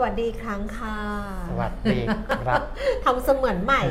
[0.00, 0.96] สวัสดีอีกครั้งค่ะ
[1.50, 1.98] สวัสดี
[2.46, 2.62] ครับ
[3.04, 3.82] ทำเสมือนใหม่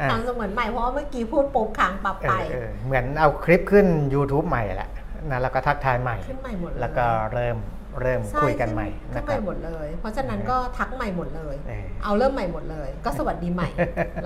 [0.00, 4.90] อะทำเสมือนใหม่เพราะว่าเมื่อกี้พูดปุ๊บค้างปรับเอไปอเออเหมือนเอาคลิปขึ้น YouTube ใหม่แหละ
[5.30, 7.56] นะแล้วก็ทักทายใหม่ขึ้นใหม่หมดเลยแล้วก็เริ่ม
[8.02, 13.68] เริ่มใช่คุยกันใหม่ขึ้นะนคใหรัม่บหมดเลย เพราะฉะนั้นก็ทักใหม่หมดเลยเออเอาเริ่มใหม่หมดเลย ก็สวัสดีใหม่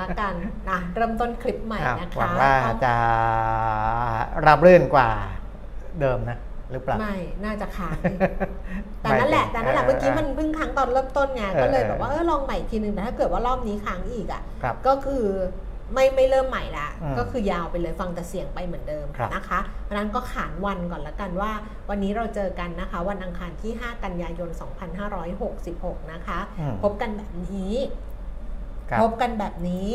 [0.00, 0.34] ละกัน
[0.70, 2.52] นะเริ่มต้นคลิปใหม่อ้าวนะหวัคะงว่า
[2.84, 2.94] จะ
[4.46, 5.08] รับรื่นกว่า
[6.00, 6.38] เดิมนะ
[6.70, 8.19] หรือเปล่าไม่น่าจะค้างอีก
[9.02, 15.25] แต่นั่นแหละแต่นั่นแหละเมื่อกี้มันเพิ่งค้างตอนเริ่มต้นไงเออก็เลยเออแบบว่าเออลองใหม่อีกทีนึงแต่ถ้าเกิดว่ารอบนี้ค้างอีกอะครับก็คือ
[15.94, 21.53] ไม่ไม่เริ่มใหม่ละอืมก็คือยาวไปเลยฟังแต่เสียงไปเหมือนเดิมครับนะคะ เพราะฉะนั้นก็ขานวันก่อนละกันว่า
[21.91, 24.50] วันนี้เราเจอกันนะคะ วันอังคารที่ 5 กันยายน
[25.31, 27.75] 2566 นะคะอืมพบกันแบบนี้
[28.91, 29.89] ครับพบกันแบบนี้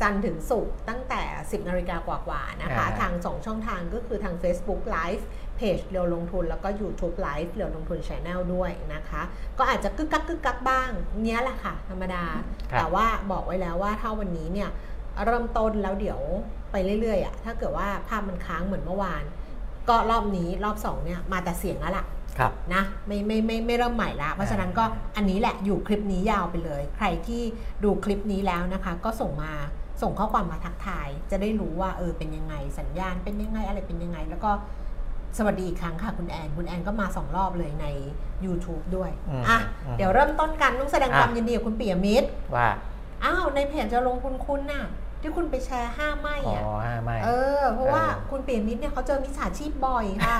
[0.00, 5.24] จันทร์ถึงศุกร์ตั้งแต่ 10 นาฬิกากว่าๆนะคะอ่าทาง 2 ช่องทางก็คือทาง Facebook Live
[5.60, 9.22] เพจเรียวลงทุนแล้วก็ YouTube Live เรียวลงทุน Channel ด้วยนะคะ
[9.58, 10.90] ก็อาจจะกึกกักกึกกักบ้าง
[11.22, 12.24] เนี้ยแหละค่ะ ธรรมดา
[12.72, 14.70] ครับแต่ว่าบอกไว้แล้วว่าถ้าวันนี้เนี่ย
[15.24, 16.20] เริ่มต้นแล้วเดี๋ยว
[16.72, 19.22] ไปเรื่อยๆอะถ้าเกิดว่าภาพมันค้างเหมือนเมื่อวาน
[19.88, 22.04] ก็รอบนี้รอบสองเนี่ยมาแต่เสียงแล้วล่ะ
[22.38, 24.84] ครับนะไม่ไม่ไม่ไม่เริ่มใหม่ละเพราะฉะนั้นก็
[25.16, 27.42] อันนี้แหละอยู่คลิปนี้ยาวไปเลย ใครที่
[27.84, 29.52] ดูคลิปนี้แล้วนะคะ ก็ส่งมา
[30.02, 34.50] ส่งข้อความมาทักทาย จะได้รู้ว่าเออเป็นยังไงสัญญาณเป็นยังไงอะไรเป็นยังไง แล้วก็
[35.38, 37.86] สวัสดีอีกครั้งค่ะคุณแอน คุณแอนก็มาสองรอบเลยใน
[38.44, 42.68] YouTube ด้วยอืมอะอืมเดี๋ยวเริ่มต้นกันต้องแสดงอะ ความยินดีกับคุณปิยมิตรว่า
[43.24, 44.84] อ้าวในเพจจะลงทุนคุณน่ะ
[45.20, 47.28] ที่คุณไปแชร์ห้าไม่อ๋ออะไม่ เอ
[47.60, 50.36] อ เพราะว่าเออ คุณเปียมิตรเนี่ยเขาเจอมิจฉาชีพบ่อยค่ะ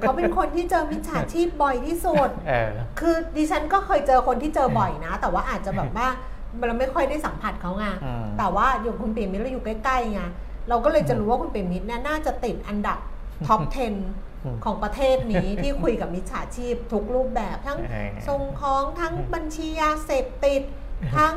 [0.00, 2.70] เขาเป็นคนที่เจอมิจฉาชีพบ่อยที่สุด เออ
[3.00, 6.08] คือดิฉันก็เคยเจอคนที่เจอบ่อยนะ แต่ว่าอาจจะแบบว่า
[6.66, 10.20] เราไม่ค่อยได้สัมผัสเขาไงอืม แต่ว่าอยู่คุณเปียมิตรเราอยู่ใกล้ๆไง
[10.68, 12.98] เราก็เลยจะรู้ว่าคุณเปียมิตรเนี่ยน่าจะติดอันดับ
[13.46, 13.90] ท็อปอื
[14.54, 20.62] ม10 ของประเทศนี้ที่คุยกับมิจฉาชีพทุกรูปแบบทั้งเออส่งของทั้งบัญชียาเสพติด
[21.16, 21.34] ทั้ง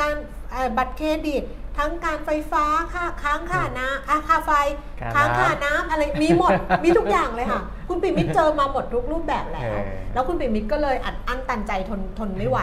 [0.00, 0.14] การ
[0.52, 1.44] เอ่อบัตรเครดิต
[1.78, 4.52] ทั้งการไฟฟ้าค่าค้างค่าน้ำอะค่าไฟ
[5.00, 6.52] ค่าค้างค่าน้ำน้ำอะไรมีหมด
[6.84, 9.82] มีทุกอย่างเลยค่ะ คุณปิ่มมิตรเจอมาหมดทุกรูปแบบแล้วเออ
[10.14, 12.58] แล้วคุณปิ่มมิตรก็เลยอัดอั้นตันใจทนทนไม่ไหว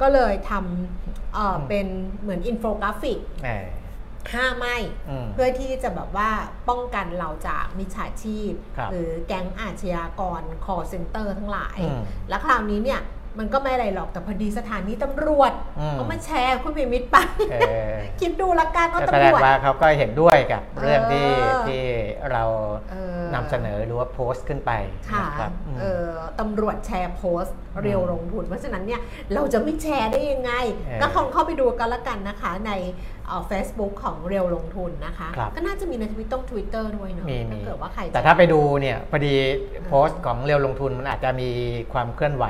[0.00, 1.86] ก็เลยทำเอ่อเป็น
[2.22, 3.64] เหมือนอินโฟกราฟิกเออ
[4.34, 4.76] ห้าไม่
[5.10, 6.30] อืม เพื่อที่จะแบบว่า
[6.68, 13.02] ป้องกันเราจากมิจฉาชีพ ครับหรือแก๊งอาชญากร call center ทั้งหลาย อืมแล้วคราวนี้เนี่ย
[13.40, 17.16] มันก็ไม่อะไรหรอกแต่พอดีสถานีตำรวจอืม เขามาแชร์คุณปิ่มมิตรไป
[17.52, 17.56] เอ
[17.92, 21.82] อ คิดดูละกันว่าแสดงว่าตำรวจเขาก็เห็นด้วยกับเรื่องที่เออ ที่
[22.32, 22.42] เรา
[22.90, 24.72] เออนำเสนอหรือว่าโพสต์ขึ้นไป
[25.12, 26.10] ค่ะนะครับอืม เออ
[26.40, 29.00] ตำรวจแชร์โพสต์เรียวลงทุน เพราะฉะนั้นเนี่ย
[29.34, 32.72] เราจะไม่แชร์ได้ยังไง เออ ก็ลองเข้าไปดูกันละกันนะคะใน
[33.48, 39.34] เฟซบุ๊กของเรียวลงทุนนะคะครับก็น่าจะมีในทวิตต้องทวิตเตอร์ด้วยเนาะมีมีถ้าเกิดว่าใครจะแต่ถ้าไปดูเนี่ยพอดี
[39.86, 41.50] โพสต์ของเร็วลงทุนมันอาจจะมี
[41.92, 42.44] ความเคลื่อนไหว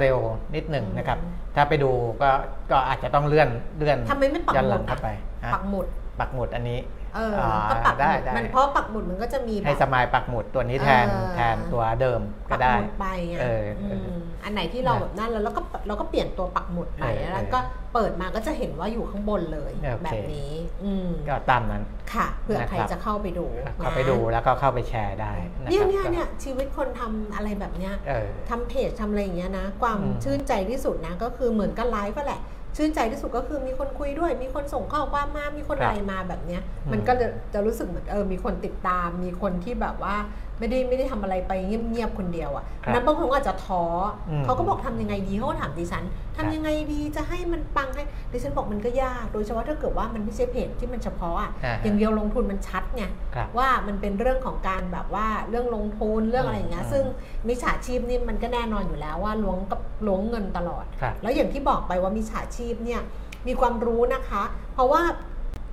[0.00, 0.18] เร็ว
[0.54, 1.18] นิดหนึ่งนะครับ
[1.56, 1.90] ถ้าไปดู
[2.22, 2.30] ก็
[2.70, 5.08] ก็อาจจะต้องเลื่อนเลื่อนทำไมไม่ปักย้อนหหมุลัดงเข้าไป
[5.44, 5.86] ฮะปักหมุด
[6.20, 6.78] ปักหมุดอันนี้
[7.18, 12.20] เอออ่าก็ปักหได้มุดได้ มันเพราะปักหมุดมันก็จะมีแบให้บสมายปักหมุดตัวนี้แทนเออ แทนตัวเดิม
[12.50, 17.58] ก็ปักได้ หมุดไปไงเออเออมอันไหนที่เราแบบนั่นแล้วเราก็เราก็เปลี่ยนตัวปักหมุดไปเออแล้วก็
[17.94, 20.52] เปิดมาก็จะเห็นว่าอยู่ข้างบนเลยโอเค แบบนี้
[20.84, 21.82] อืมก็ตามนั้น
[22.14, 23.46] ค่ะเผื่อใครนะครับ จะเข้าไปดู
[23.76, 32.40] เข้าไปนะดูแล้วก็เข้าไปแชร์ได้นะเนี่ยครับเนี่ยก็เนี่ยชีวิตคนทำอะไรแบบเนี้ย เออ ทำเพจทำอะไรอย่างเงี้ยนะ ความอืมชื่นใจที่สุดนะ ก็คือเหมือนกันไลฟ์ก็แหละ
[32.78, 40.16] ชื่นใจที่สุดก็คือมีคนคุยด้วย มีคนส่งข้อความมา มีคนครับอะไรมาแบบเนี้ยอืมมันก็จะจะรู้สึกเหมือนเออมีคนติดตาม มีคนที่แบบว่า
[40.58, 43.82] ไม่ได้ไม่ได้ทำอะไรไปเงียบๆคนเดียวอะครับนั้นบางคนก็อาจจะท้อ
[44.30, 46.04] อมเขาก็บอกทำยังไงดีเขาก็ถามดิฉัน
[46.36, 48.02] ครับทำยังไงดีจะให้มันปังให้
[48.32, 57.04] ดิฉันบอกมันก็ยาก โดยเฉพาะถ้าเกิดว่ามันไม่ใช่เพจที่มันเฉพาะอะอ่าอย่างเดียวลงทุนมันชัดไงครับว่ามันเป็นเรื่องของการแบบว่าเรื่องลงทุนเรื่องอะไรอย่างเงี้ยอืมซึ่ง
[57.48, 63.00] มิจฉาชีพนี่มันก็แน่นอนอยู่แล้วว่าล้วงกับล้วงเงินตลอดครับแล้วอย่างที่บอกไปว่ามิจฉาชีพเนี่ย
[63.46, 64.42] มีความรู้นะคะ
[64.74, 65.02] เพราะว่า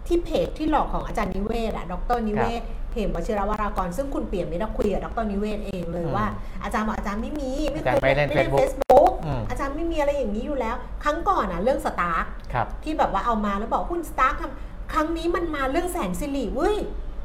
[0.07, 2.61] ที่เพจที่หลอกของอาจารย์นิเวศอะดรนิเวศ
[2.93, 6.27] เหมวชิรวรากร ซึ่งคุณเปี่ยมมิตรคุยกับดรนิเวศเองเลยอืมว่า
[6.63, 16.77] อาจารย์บอกอาจารย์ไม่มี ไม่เคอาจารย์ไม่ยเล่นเล่น Facebook เฟซบุ๊กอืมอาจารย์ไม่มีอะไรอย่างนี้อยู่แล้ว ครั้งก่อนอะเรื่อง STARK ครับที่แบบว่าเอามาแล้วบอกหุ้น STARK ทำครั้งนี้มันมาเรื่องแสนสิริเว้ย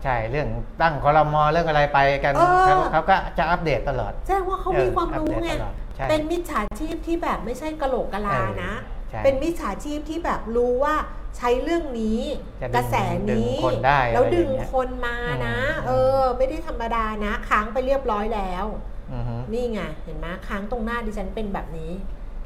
[0.04, 0.48] ใช่เรื่อง
[0.80, 8.72] ตั้งคอรมอเรื่องอะไรไปกันเออเขาเขาก็จะอัปเดตตลอดแสดงว่าเขามีความรู้ไงเอออัปเดตตลอดใช่เป็นมิจฉาชีพที่แบบไม่ใช่กะโหลกกะลานะ
[9.10, 10.94] ใช่เป็นมิจฉาชีพที่แบบรู้ว่า
[11.36, 12.20] ใช้เรื่องนี้
[12.62, 12.94] จะดึงกระแส
[13.30, 15.16] นี้ดึงคนได้แล้วอะไรดึงอย่างเงี้ยคนมา
[15.46, 18.66] นะอืมเออ ไม่ได้ธรรมดานะค้างไปเรียบร้อยแล้ว
[19.12, 21.92] อือฮึนี่ไงเห็นไหมค้างตรงหน้าดิฉันเป็นแบบนี้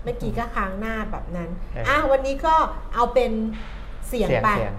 [0.03, 2.55] เมื่อกี้ก็ค้างหน้าแบบนั้นเอออ่อะวันนี้ก็
[2.95, 3.33] เอาเป็น
[4.09, 4.75] เสียงเสียงไปเสียง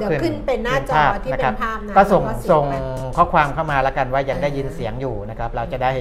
[0.00, 2.74] เดี๋ยวขึ้นเป็นหน้าจอที่เป็นะครับภาพนะก็ส่งแล้วก็เสียงส่งไป
[3.16, 5.92] ข้อความเข้ามาแล้วกันว่ายังได้ยินเออเสียงอยู่นะครับ เราจะได้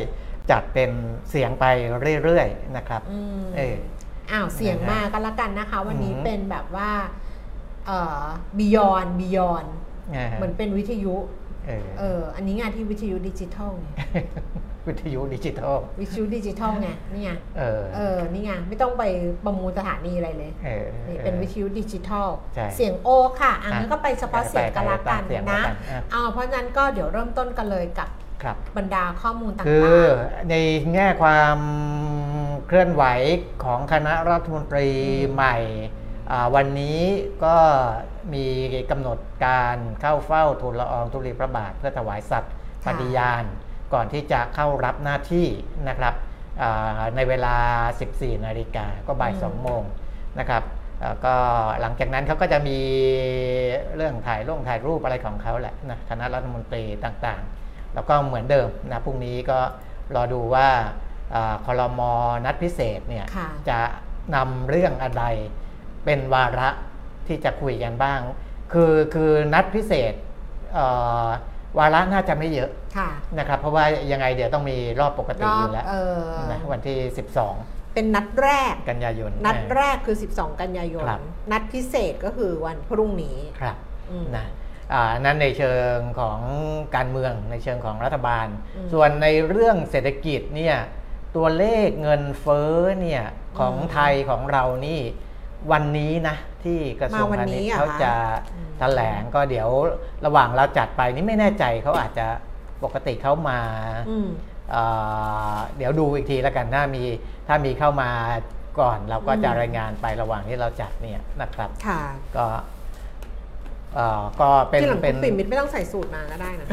[0.52, 0.92] จัดเป็น
[1.30, 1.66] เสียงไป
[2.24, 3.76] เรื่อยๆนะครับอืมเออ
[4.32, 6.90] อ้าวเสียงนะฮะมากันละกันนะคะ วันนี้อือหือเป็นแบบว่า
[7.88, 8.24] เอ่อ
[8.58, 9.68] beyond beyond
[10.16, 11.16] อ่าฮะเหมือนเป็นวิทยุ
[11.68, 13.88] เออเอออันนี้งานที่วิทยุดิจิทัลไง
[14.88, 19.04] วิทยุดิจิทัลวิทยุดิจิทัลไงนี่ไงเออเออนี่ไงไม่ต้องไป
[19.46, 23.10] ประมูลสถานีอะไรเลยเออนี่เป็นวิทยุดิจิทัลใช่เสียงโอ
[23.42, 28.10] ค่ะอะอะงั้นก็ไปเฉพาะเสียงกันละกันไปไปไปเสียงนะละกันอะเอาเพราะฉะนั้นก็เดี๋ยวเริ่มต้นกันเลยกับ
[28.44, 30.02] ครับบรรดาข้อมูลต่างคือ
[30.50, 30.56] ใน
[30.94, 31.58] แง่ความ
[32.68, 33.04] เคลื่อนไหว
[33.64, 35.56] ของคณะรัฐมนตรีอืมใหม่
[36.32, 37.02] อ่าวันนี้
[37.46, 37.58] ก็
[38.34, 38.46] มี
[38.92, 42.54] กำหนดการเข้าเฝ้าทูลละอองธุลีพระบาทเพื่อถวายสัตย์
[42.86, 43.44] ปฏิญาณ
[43.94, 45.48] ก่อนที่จะเข้ารับหน้าที่
[45.90, 46.14] นะครับ
[46.62, 47.56] อ่าในเวลา
[48.00, 49.84] 14 นาฬิกาก็บ่ายอืม2โมง
[50.40, 50.64] นะครับ
[51.02, 51.36] อ่าก็
[51.82, 52.80] หลังจากนั้นเขาก็จะมี
[53.96, 59.60] เรื่องถ่ายร่งถ่ายรูปอะไรของเขาแหละนะคณะรัฐมนตรีต่างๆ แล้วก็เหมือนเดิมนะพรุ่งนี้ก็
[60.16, 60.70] รอดูว่า
[61.09, 61.09] อา
[61.66, 62.12] คอรมอ
[62.46, 63.80] นัดพิเศษเนี่ยค่ะจะ
[64.36, 65.24] นำเรื่องอะไร
[66.06, 66.70] เป็นวาระ
[67.28, 68.20] ที่จะคุยกันบ้าง
[68.74, 70.14] คือคือนัดพิเศษ
[70.74, 70.88] เอ่
[71.26, 71.28] อ
[71.78, 73.10] วาระน่าจะไม่เยอะค่ะ
[73.40, 76.98] นะครับ เพราะว่ายังไงเดี๋ยวต้องมีรอบปกรติออบยู่แล้วเออนะวันที่
[77.94, 81.22] เป็นนัดแรก12กันยายน นัดเออแรกคือ 12 กันยายนครับ
[81.52, 83.78] นัดพิเศษก็คือวันพรุ่งนี้ครับ
[84.12, 84.46] อืมนะ
[84.94, 86.40] อ่านั่นในเชิงของ
[86.96, 90.76] การเมืองในเชิงของรัฐบาลอืมส่วนในเรื่องเศรษฐกิจเนี่ย
[91.36, 93.24] ตัวเลขเงินเฟ้อเนี่ย
[93.60, 95.00] ของอืมไทยของเรานี่
[95.72, 98.14] วันนี้นะ ที่กระทรวงมาวันพาณินี้ชย์เหรอเขาจะ
[98.56, 99.70] อืมแถลงก็เดี๋ยว
[100.26, 102.28] ระหว่างเราจัดไปนี่ไม่แน่ใจเขาอาจจะ
[102.84, 103.60] ปกติเขามา
[104.10, 104.30] อืม
[104.72, 104.84] เอ่
[105.54, 107.04] อเดี๋ยวดูอีกทีแล้วกันถ้ามี
[107.48, 108.12] ถ้ามีเข้ามา
[108.80, 112.02] ก่อนเราก็จะอืมรายงานไประหว่างที่เราจัดเนี่ยนะครับค่ะ
[112.38, 112.46] ก็
[112.79, 116.66] เอ่อก็เป็นที่หลังเป็คุนณปิ่มมิตรไม่ต้องใส่สูตรมาก็ได้นะ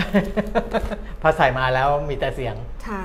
[1.22, 2.54] พอใส่มาแล้วมีแต่เสียง
[2.84, 3.02] ใช่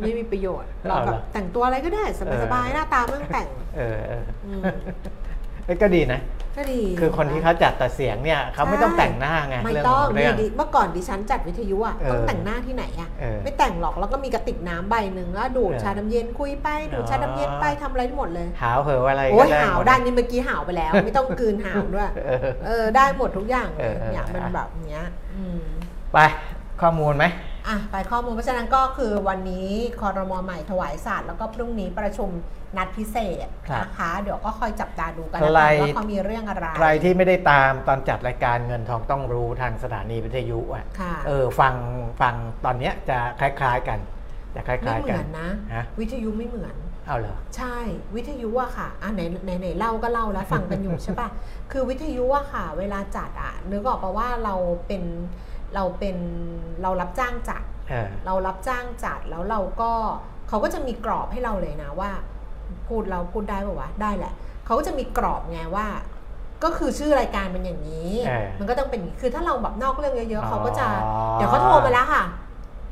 [0.00, 2.04] ไม่มีประโยชน์ เราเอาแบเหรบอแต่งตัวอะไรก็ได้
[2.42, 6.20] สบายๆหน้าตาไม่ต้องแต่ง เออเอออืมเอ้ยก็ดีนะ
[6.56, 25.04] ก็ดีคือคนที่เขาจัดแต่เสียงเนี่ยเขาไม่ต้องแต่งหน้าไงไม่เรื่องต้องของเรื่องดิเมื่อก่อนดิฉันจัดวิทยุอะเออต้องแต่งหน้าที่ไหนอะเออไม่แต่งหรอกแล้วก็มีกระติกน้ำใบหนึ่งแล้วดูดเออชาดำเย็นคุยไปดูดอ๋อชาดำเย็นไปทำอะไรได้หมดเลย หาวเหออะไรโอ้ยก็ได้หาวมดได้นี่เมื่อกี้หาวไปแล้ว ไม่ต้องกลืนหาวด้วย เออ เออได้หมดทุกอย่างเลเอยอเออเนี่ยมันแบบเนี้ย
[25.36, 25.62] อืม
[26.12, 26.18] ไป
[26.80, 27.24] ข้อมูลไหม
[27.68, 29.68] อะไปข้อมูลเพราะฉะนั้นก็คือวันนี้
[30.00, 32.30] คอรมอใหม่ถวายศาสตร์แล้วก็พรุ่งนี้ประชุม
[32.76, 41.74] นัดพิเศษครับนะคะเดี๋ยวก็คอยจับตาดูกันใคนะรคะว่าเขามีเรื่องอะไร ใครที่ไม่ได้ตามตอนจัดรายการเงินทองต้องรู้ทางสถานีวิทยุอะค่ะเออฟัง
[42.20, 42.34] ฟัง
[42.64, 43.98] ตอนเนี้ยจะคล้าย ๆ กัน
[44.54, 46.74] จะคล้ไม่ายเหๆกัมืนอนนะฮะวิทยุไม่เหมือน
[47.06, 47.76] เอาเหรอใช่
[48.16, 51.28] วิทยุอะค่ะอะไหนไหนไหนเล่าก็เล่าแล้วฟังกันอยู่ใช่ปะ
[51.72, 54.54] คือวิทยุอะค่ะ เวลาจัดอะนึกออกปะว่าเรา
[54.86, 55.02] เป็น
[55.74, 56.16] เราเป็น
[56.82, 59.92] เรารับจ้างจัดเออเรารับจ้างจัดแล้วเราก็
[60.48, 62.10] เขาก็จะมีกรอบให้เราเลยนะว่า
[62.86, 64.32] พูดเราพูดได้ป่าวะได้แหละ
[64.64, 65.86] เขาก็จะมีกรอบไงว่า
[66.64, 72.24] ก็คือชื่อรายการมันอย่างนี้เออมันก็ต้องเป็นอย่างนี้คือถ้าเราแบบนอกเรื่องเยอะๆเขาก็จะอ๋อเดี๋ยวเขาโทรมาแล้วค่ะ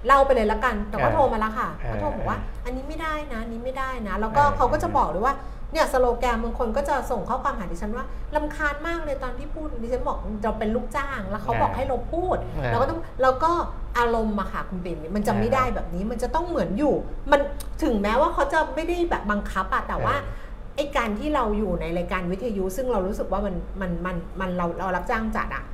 [0.06, 5.34] เล่าไปเลยละกัน แต่เขาเออโทรมาแล้วค่ะเออเขาโทรบอกว่า อันนี้ไม่ได้นะอันนี้ไม่ได้นะ แล้วก็เออเขาก็จะบอกเลยว่า
[5.72, 8.06] เนี่ยสโลแกนบางคนก็จะส่งข้อความหาดิฉันว่า
[8.36, 13.50] ลำคาญมากเลยตอนที่พูดดิฉันบอกเราเป็นลูกจ้าง แล้วเขาบอกให้เราพูดเออเราก็ต้องเราก็
[13.98, 16.94] อารมณ์อะค่ะคุณปิ่มมันจะเออไม่ได้แบบนี้มันจะต้องเหมือนอยู่
[17.30, 17.40] มัน
[17.82, 20.46] ถึงแม้ว่าเขาจะไม่ได้แบบบังคับอะแต่ว่าเออ
[20.76, 25.64] ไอ้การที่เราอยู่ในรายการวิทยุ ซึ่งเรารู้สึกว่ามันมันมันมันเราเรารับจ้างจัดอะ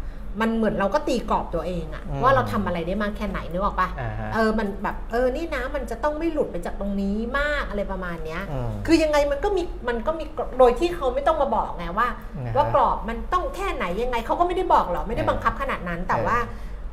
[0.40, 12.08] มันเหมือนเราก็ตีกรอบตัวเองอะอืมว่าเราทำอะไรได้มากแค่ไหนนึกออกปะอ่าฮะเออมันแบบเออนี่นะมันจะต้องไม่หลุดไปจากตรงนี้มากอะไรประมาณเนี้ยอืมคือยังไงมันก็มีมันก็มีกรอบโดยที่เขาไม่ต้องมาบอกไงว่า
[12.44, 16.38] นะฮะว่ากรอบมันต้องแค่ไหนยังไงเขาก็ไม่ได้บอกหรอกไม่ได้เออบังคับขนาดนั้น แต่เออว่า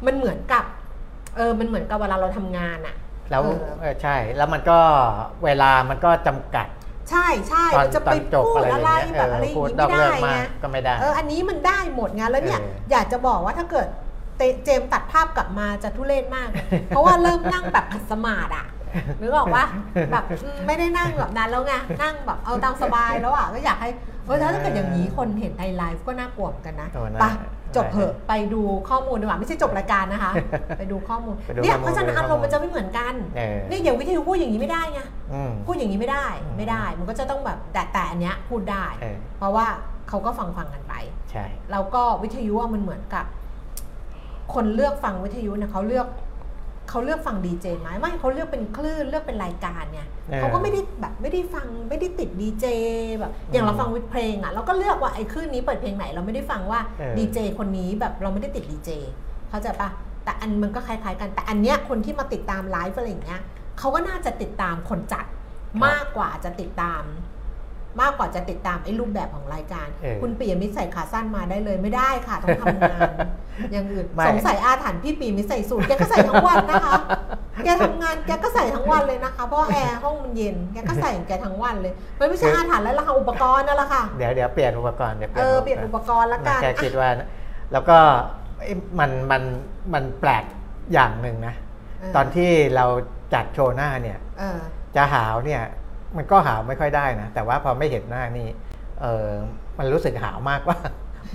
[0.05, 0.63] มันเหมือนกับ
[1.37, 2.95] เออมันเหมือนกับเวลาเราทำงานอะ
[3.31, 4.79] แล้วเออเออใช่แล้วมันก็
[5.45, 6.67] เวลามันก็จำกัด
[7.09, 13.87] ใช่ใช่ตอนมันจะตไปอนจบพูดอะไรอะไรอย่างเงี้ยแบบอะไรอพูย่างดงี้นอกไม่เรื่ได้องมาไงกก็ไม่ได้เอออันนี้มันได้หมดไงแล้วเนี่ยเอออยากจะบอกว่าถ้าเกิด
[14.37, 16.49] เตเจมส์ตัดภาพกลับมาจะทุเรศมาก
[16.87, 18.65] เพราะว่าเริ่มนั่งแบบขัดสมาธิอะ
[19.21, 19.65] นึกออกว่า
[20.11, 23.89] แบบอืมไม่ได้นั่งแบบนั้นแล้วไงนั่งแบบเอาตามสบายแล้วอะก็อยากให้
[24.25, 27.25] เออถ้าเกิดอย่างนี้คนเห็นในไลฟ์ก็น่ากลัวเหมือนกันนะโอ้น่าไป
[27.75, 30.31] จบเถอะไปดูข้อมูลดีกว่าไม่ใช่จบรายการนะคะ
[30.77, 35.01] ไปดูข้อมูลไปดูเนี่ยข้อมูลเพราะฉะนั้นไปดูอารมณ์มันจะไม่เหมือนกันเออเนี่ยอย่างวิทยุพูดอย่างนี้ไม่ได้ไง
[35.33, 39.65] อืมพูดอย่างนี้ไม่ได้อืมไม่ได้ มันก็จะต้องแบบแต่แต่อันเนี้ยพูดได้เออเพราะว่า
[40.09, 40.93] เขาก็ฟังฟังกันไป
[41.31, 43.25] ใช่แล้วก็วิทยุอะมันเหมือนกับ
[44.53, 46.07] คนเลือกฟังวิทยุเนี่ยเขาเลือก
[46.91, 52.65] เขาเลือกฟังดีเจไหมไม่เขาเลือกเป็นคลื่นเลือกเป็นรายการเนี่ยเออเขาก็ไม่ได้แบบไม่ได้ฟังไม่ได้ติดดีเจ
[53.19, 58.89] แบบอย่างเราอืมฟังวิทเพลงอะเราก็เลือกว่าไอ้คลื่นนี้เปิดเพลงไหนเราไม่ได้ฟังว่าเออดีเจคนนี้แบบเราไม่ได้ติดดีเจ
[59.49, 59.89] เข้าใจปะ
[60.23, 63.41] แต่อันมันก็คล้ายๆกันแต่อันเนี้ยคนที่มาติดตามไลฟ์อะไรอย่างเงี้ย
[63.79, 65.25] เขาก็น่าจะติดตามคนจัด
[65.85, 67.03] มากกว่าจะติดตาม
[68.01, 73.09] มากกว่าจะติดตามไอ้รูปแบบของรายการเออคุณปียมิตรใส่ขาสั้นมาได้เลยไม่ได้ค่ะต้องทำงาน
[73.71, 76.93] อย่างอื่นไม่สงสัยอาถรรพ์พี่ปียมิตรใส่สูทแกก็ใส่ทั้งวันนะคะ
[77.63, 87.09] แกทำงานแกก็ใส่ทั้งวันเลยนะคะเพราะว่าแอร์ห้องมันเย็นแกก็ใส่ของแกทั้งวันเลยมันไม่ใช่อาถรรพ์แล้วล่ะค่ะอุปกรณ์นั่นแหละค่ะเดี๋ยวเดี๋ยวเปลี่ยนอุปกรณ์เดี๋ยวเออเปลี่ยนอุปกรณ์ละกันแค่คิดว่า
[87.73, 87.97] แล้วก็
[88.65, 89.41] เอ๊ะมันมัน
[89.93, 90.43] มันแปลก
[90.93, 91.55] อย่างหนึ่งนะ
[91.99, 92.85] เตอนที่เรา
[93.33, 94.59] จัดโชว์หน้าเนี่ยเออ
[94.95, 95.61] จะหาวเนี่ย
[96.17, 98.47] มันก็หาวไม่ค่อยได้นะ แต่ว่าพอไม่เห็นหน้านี่
[99.01, 99.29] เออ
[99.77, 100.79] มันรู้สึกหาวมากกว่า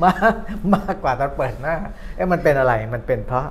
[0.04, 0.34] มาก
[0.74, 1.76] มากกว่าตอนเปิดหน้า
[2.16, 3.46] เอ๊ะมันเป็นอะไรมันเป็นเพราะ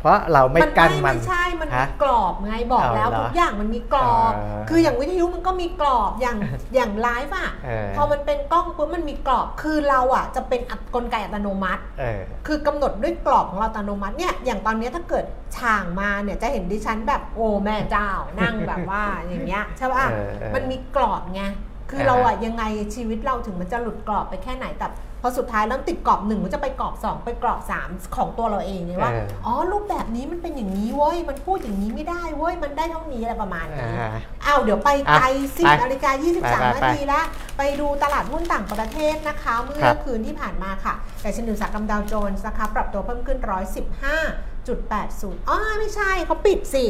[0.00, 6.36] เพราะเราไม่กั้นมันไม่ใช่มันมีฮะกรอบไงบอกเอาแล้วเหรอทุกอย่างมันมีกรอบเออคืออย่างวิทยุมันก็มีกรอบอย่าง
[6.74, 15.24] อย่างไลฟ์อะเออพอมันเป็นกล้องปุ๊บมันมีกรอบคือเราอะจะเป็นอัตกลไกอัตโนมัติเออคือกำหนดด้วยกรอบของเราอัตโนมัติเนี่ยอย่างตอนเนี้ยถ้าเกิด
[15.56, 21.42] ฉางมาเนี่ยจะเห็นดิฉันแบบโอ้แม่เจ้านั่งแบบว่าอย่างเงี้ยใช่ป่ะเออเออมันมีกรอบไง
[21.90, 22.64] คือเออเราอะยังไง
[22.94, 24.86] ชีวิตเราถึงมันจะหลุดกรอบไปแค่ไหนแต่
[25.22, 34.08] พอสุดท้ายเริ่มติดกรอบหนึ่งมันจะไปกรอบสองไปกรอบสามของตัวเราเองเนี่ยว่าเอออ๋อรูปแบบนี้มันเป็นอย่างนี้เว้ย มันพูดอย่างนี้ไม่ได้เว้ย มันได้เท่านี้อะไรประมาณนี้อ่า
[34.46, 35.24] อ้าวเดี๋ยวไปไกล
[35.56, 36.16] สิบไปนาฬิกาไป
[36.58, 37.20] 23นาไปทีละ
[37.58, 46.84] ไปดูตลาดหุ้นต่างประเทศนะคะ เมื่อครับคืนที่ผ่านมาค่ะ แต่ชนอุตสาหกรรมดาวโจนส์นะคะปรับตัวเพิ่มขึ้น 115.80อ๋อไม่ใช่เขาปิดสิ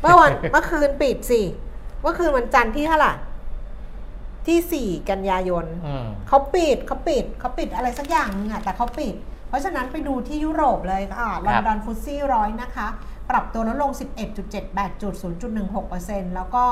[0.00, 1.42] เมื่อวันเมื่อคืนปิดสิ
[2.02, 3.12] เมื่อคืนวันจันทร์ที่เท่าไหร่
[4.46, 9.14] ที่ 4 กันยายนอืมเขาปิดเขาปิดเขาปิดอะไรสักอย่างนึงอะแต่เขาปิด
[9.48, 12.88] เพราะฉะนั้นไปดูที่ยุโรปเลยค่ะลอนดอนฟุตซี่ร้อยนะคะ
[13.30, 13.92] ปรับตัวลดลง
[14.46, 15.14] 11.78จุด
[15.74, 16.62] 0.16%แล้วก็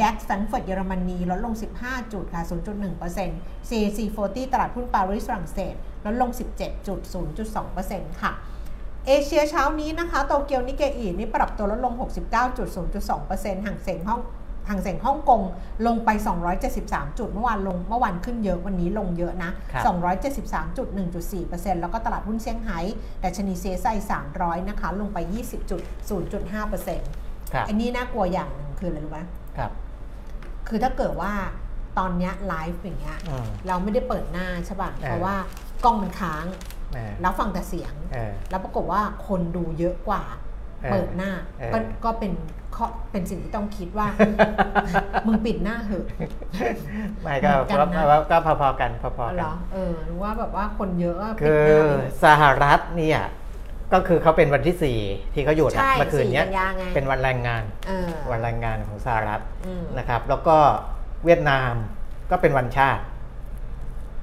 [0.00, 2.42] DAX แฟรงก์เฟิร์ตเยอรมนีลดลง 15 จุดค่ะ
[3.06, 5.74] 0.1% CAC 40 ตลาดหุ้นปารีสฝรั่งเศส
[6.06, 6.30] ลดลง
[7.26, 8.32] 17.0.2%ค่ะ
[9.06, 14.20] เอเชียเช้านี้นะคะโตเกียวนิเกอีนี่ปรับตัวลดลง 69.0.2%ห่างเสียงห้อง
[14.68, 15.42] ห่างเสียงฮ่องกง
[15.86, 16.10] ลงไป
[16.64, 19.84] 273 จุด เมื่อวานลงเมื่อวานขึ้นเยอะวันนี้ลงเยอะนะครับ
[20.66, 22.78] 273.1.4%แล้วก็ตลาดหุ้นเซี่ยงไฮ้
[23.24, 23.86] ดัชนีเซไซ
[24.28, 25.18] 300 นะคะ ลงไป
[25.90, 29.20] 20.0.5%ครับอันนี้น่ากลัวอย่างหนึ่งคืออะไรรู้ไหม
[29.58, 29.70] ครับ
[30.68, 31.32] คือถ้าเกิดว่า
[31.98, 35.36] ตอนเนี้ยไลฟ์อย่างเงี้ยอืมเราไม่ได้เปิดหน้าใช่ป่ะเออเพราะว่า
[35.84, 36.44] กล้องมันค้าง
[36.94, 40.22] เออแล้วฟังแต่เสียงเออแล้วปรากฏว่าคนดูเยอะกว่า
[40.82, 42.32] เออเปิดหน้าเออก็ก็เป็น
[42.76, 44.06] ข้อเป็นสิ่งที่ต้องคิดว่า
[45.26, 46.04] มึงปิดหน้าเหอะ
[47.22, 53.20] ไม่ก็เหมือนกันนะก็ก็พอๆกันพอๆเหกัรนอเออหรือว่าแบบว่าคนเยอะอะปิคืดอหน้าไปเลยสหรัฐเนี่ย
[53.92, 60.56] ก็คือเขาเป็นวันที่ 4 ที่เขาหยุดอะใช่เมื่อคืนเนี้ยสี่กันยาไงเป็นวันแรงงานเออวันแรงงานของสหรัฐอืมนะครับ แล้วก็
[61.24, 61.72] เวียดนาม
[62.30, 63.02] ก็เป็นวันชาติ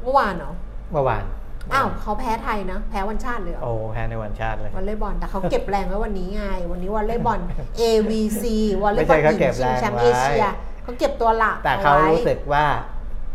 [0.01, 0.51] เมื่อวานเหรอ
[0.91, 1.23] เมื่อวาน
[1.73, 7.39] อ้าวเขาแพ้ไทยนะ แพ้วันชาติเลยเหรอโอ้แพ้ในวันชาติเลยวอลเลย์บอลแต่เขาเก็บแรงไว้วันนี้ไง วันนี้วอลเลย์บอล
[7.81, 8.43] AVC
[8.81, 10.47] วอลเลย์บอลไม่ใช่หญิเขาเก็งบชิงแชมป์แรเองไว้เชีย
[10.83, 12.65] เขาเก็บตัวหลักแต่เขาอไว้รู้สึกว่า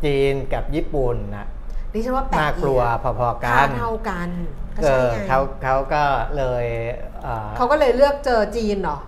[0.05, 1.47] จีนกับญี่ปุ่นนะ
[1.93, 4.29] ดิฉันว่าแปดน่ากลัวพอๆกัค่านเท่ากัน
[4.77, 6.03] ก็เอใช่อไงเขาเขาก็
[6.37, 6.65] เลย
[7.23, 8.99] เอ่อเขาก็เลยเลือกเจอจีนเหรอ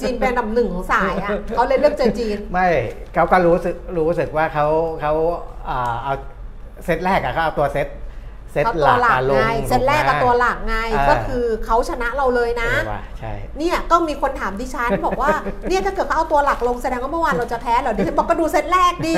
[0.00, 2.68] จีนเป็นอันดับหนึ่งของสายอะเขาเลยเลือกเจอจีน ไม่
[3.14, 4.66] เขาก็รู้สึกรู้สึกว่าเขา
[5.00, 5.12] เขา
[5.68, 6.14] อ่าเอา
[6.84, 15.32] เซตแรกอะเขาเอาตัวเซตเซตเขาหตัวลักหลักอะลไงงเซตแรกกับตัวหลักไงเออก็คือเขาชนะเราเลยนะเออว่ะใช่เนี่ยก็มีคนถามดิฉันบอกว่า
[15.68, 19.14] เนี่ยถ้าเกิดเขาเอาตัวหลักลงแสดงว่าเมื่อวานเราจะแพ้เหรอดิฉันบอกก็ดูเซตแรกดิ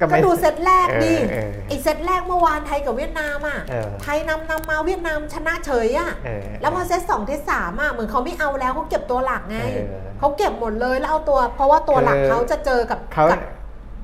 [0.00, 13.40] ก็ไม่ดูเซตแรกดิเออเออไอเซตแรกเมื่อวานไทยกับเวียดนามอะเออไทยนำนำมาเวียดนามชนะเฉยอะเออแล้วพอเซตสองเซตสามอะเหมือนเขาไม่เอาแล้วเขาเก็บตัวหลักไงเออเขาเก็บหมดเลยแล้วเอาตัว เพราะว่าตัวหลักคือเขาจะเจอกับเขากับ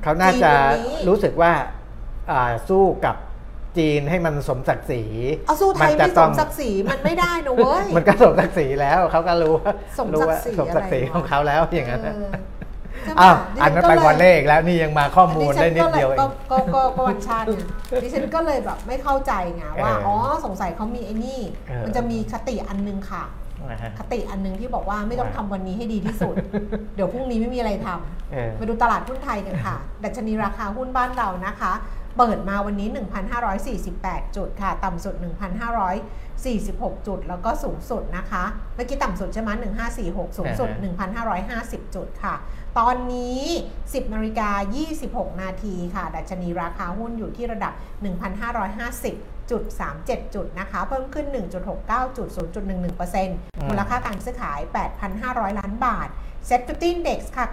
[0.03, 1.53] เขาน่าจะจีนวันนี้รู้สึกว่า
[2.31, 3.17] อ่าสู้กับ
[3.79, 5.03] จีนให้มันสมศักดิ์ศรี
[5.47, 12.31] เอาสู้ไทยจะไม่สต้อมงศักดิ์ศรีมันไม่ได้นะเว้ย มันก็สมศักดิ์ศรีแล้วเขาก็รู้ว่าสมรู้ศักว่าดิ์ศรีสมศักดิ์ศรีอะไรวะของเขาแล้วอย่างนั้นนะเออ
[13.05, 17.61] ใช่ปะอ้าวดิอันฉันั้นก็ไปเลยวอลเล่อีกแล้วนี่ยังมาข้อมูลได้นิดเดียวเอก็งก็ก็ก็วันชาติไง
[18.03, 23.25] ดิฉันก็เลยแบบไม่เข้าใจไงว่าเอออ๋อ๋อสงสัยเขามีไอ้นี่เออมันจะมีคติอันนึงค่ะ
[23.71, 26.35] นะฮะคติอันนึงที่บอกว่าไม่ต้องว่าทำวันนี้ให้ดีที่สุด
[26.95, 31.73] เดี๋ยวพรุ่งนี้ไม่มีอะไรทำเออมาดูตลาดหุ้นไทยกันค่ะ ดัชนีราคาหุ้นบ้านเรานะคะ
[32.17, 32.89] เปิดมาวันนี้
[33.63, 35.15] 1,548 จุดค่ะ ต่ำสุด
[36.11, 38.45] 1,546 จุด แล้วก็สูงสุดนะคะ
[38.75, 39.51] เมื่อกี้ต่ำสุดใช่ไหม
[39.95, 40.69] 1,546 สูงสุด
[41.33, 42.35] 1,550 จุดค่ะ
[42.79, 43.43] ตอนนี้
[43.79, 44.51] 10นาฬิกา
[44.97, 47.73] 26 นาทีค่ะ ดัชนีราคาหุ้นอยู่ที่ระดับ
[48.63, 49.63] 1,550จุด
[50.01, 51.27] 37 จุดนะคะ เพิ่มขึ้น
[51.73, 52.29] 1.69จุด
[52.99, 54.61] 0.11%มูลค่าการซื้อขาย
[55.11, 56.09] 8,500 ล้านบาท
[56.49, 57.45] Set 50 Index ค่ะ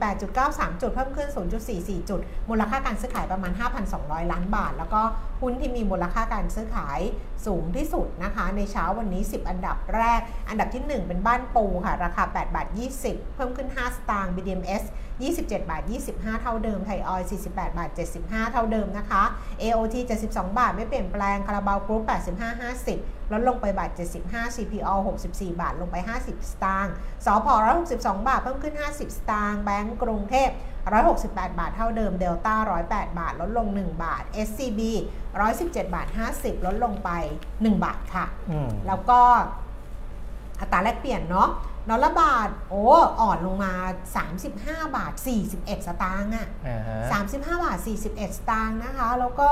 [0.00, 1.28] 948.93 จุด เพิ่มขึ้น
[1.68, 3.52] 0.44 จุด มูลค่าการซื้อขายประมาณ
[3.92, 5.02] 5,200 ล้านบาท แล้วก็
[5.40, 7.00] หุ้นที่มีมูลค่าการซื้อขาย
[7.46, 12.66] สูงที่สุดนะคะ ในเช้าวันนี้ 10 อันดับแรก อันดับที่ 1 เป็นบ้านปูค่ะ ราคา8บาท
[13.02, 14.84] 20 เพิ่มขึ้น 5 สตางค์ BDMs
[15.26, 17.90] 27บาท25 เท่าเดิม ไทยออยล์48บาท
[18.20, 19.22] 75 เท่าเดิมนะคะ
[19.62, 19.96] AOT
[20.28, 22.02] 72 บาทไม่เปลี่ยนแปลง คาราบาวกรุ๊ป
[22.48, 23.90] 85 50 ลดลงไปบาท
[24.24, 24.94] 75 CPO
[25.28, 26.92] 64 บาท ลงไป 50 สตางค์
[27.26, 27.46] สพ
[27.88, 30.50] 162 บาท เพิ่มขึ้น 50 สตางค์ แบงก์กรุงเทพ
[30.96, 34.80] 168 บาทเท่าเดิมเดลต้า108 บาท ลดลง 1 บาท SCB
[35.38, 37.10] 117 บาท 50 ลดลงไป
[37.48, 39.20] 1 บาทค่ะอืมแล้วก็
[40.60, 41.50] อัตราแลกเปลี่ยนเนาะ
[41.88, 42.84] ดอลลาร์บาทโอ้
[43.20, 43.72] อ่อนลงมา
[44.34, 45.12] 35 บาท
[45.50, 49.48] 41 สตางค์อะอ่าฮะ35 บาท 41 สตางค์นะคะ แล้วก็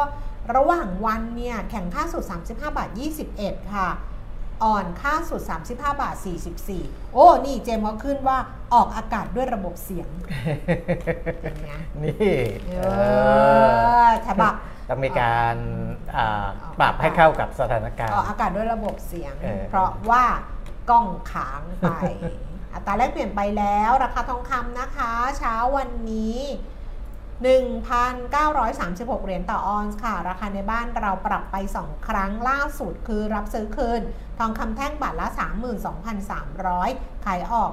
[0.55, 2.91] ระหว่างวันเนี่ยแข่งค่าสุด 35 บาท
[3.33, 3.89] 21 ค่ะ
[4.65, 6.15] อ่อนค่าสุด 35 บาท
[6.65, 8.39] 44 โอ้ นี่เจมส์ก็ขึ้นว่า
[8.75, 10.09] ออกอากาศด้วยระบบเสียง
[11.43, 11.73] เป็นไง
[12.03, 12.15] นี่
[12.67, 12.75] เอเอ
[14.05, 14.55] ออฉบับ
[14.89, 15.57] ต้องมีการ
[16.17, 20.25] อ่าออกปรับให้เข้ากับสถานการออกณ์อากาศด้วยระบบเสียงเออเพราะว่า
[20.91, 21.87] กล้องค้างไป
[22.75, 26.39] อัตราแลกเปลี่ยนไปแล้ว ราคาทองคำนะคะ เช้าวันนี้
[27.47, 34.01] 1,936 เหรียญต่อออนซ์ค่ะ ราคาในบ้านเราปรับไป 2 ครั้งล่าสุดคือรับซื้อคืน
[34.39, 35.27] ทองคำแท่งบาทละ
[36.47, 37.73] 32,300 ขายออก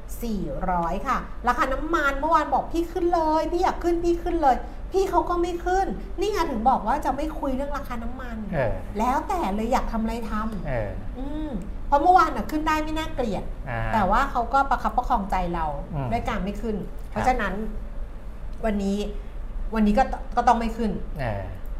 [0.00, 4.56] 32,400 ค่ะ ราคาน้ำมันเมื่อวานบอกพี่ขึ้นเลย พี่อยากขึ้นพี่ขึ้นเลย
[4.92, 5.86] พี่เขาก็ไม่ขึ้น
[6.20, 11.50] นี่ไงถึงบอกว่าจะไม่คุยเรื่องราคาน้ำมันเออแล้วแต่เลยอยากทำอะไรทำเอออืม
[11.86, 16.76] เพราะเมื่อวานน่ะขึ้นได้ไม่น่าเกลียดอ่าแต่ว่าเขาก็ประคับประคองใจเราอืมด้วยการไม่ขึ้น
[17.10, 17.54] ครัราะฉะนั้น
[18.64, 18.98] วันนี้
[19.74, 20.90] วันนี้ก็ตก็ต้องไม่ขึ้น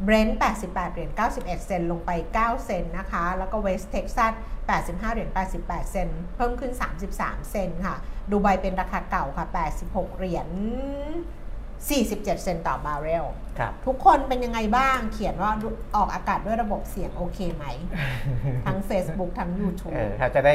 [0.01, 4.33] เออเบรนท์88 เหรียญ 91 เซนต์ลงไป 9 เซนต์นะคะ แล้วก็เวสเท็กซัส
[4.69, 6.73] 85 เหรียญ 88 เซนต์เพิ่มขึ้น
[7.13, 7.97] 33 เซนต์ค่ะ
[8.31, 9.47] ดูไบเป็นราคาเก่าค่ะ
[9.83, 10.49] 86 เหรียญ
[11.69, 13.25] 47 เซนต์ต่อบาร์เรล
[13.59, 15.51] ครับทุกคนเป็นยังไงบ้าง เขียนว่า
[15.97, 17.65] ออกอากาศด้วยระบบเสียงโอเคไหม
[18.67, 20.53] ทั้ง Facebook ทั้ง YouTube เออเขาจะได้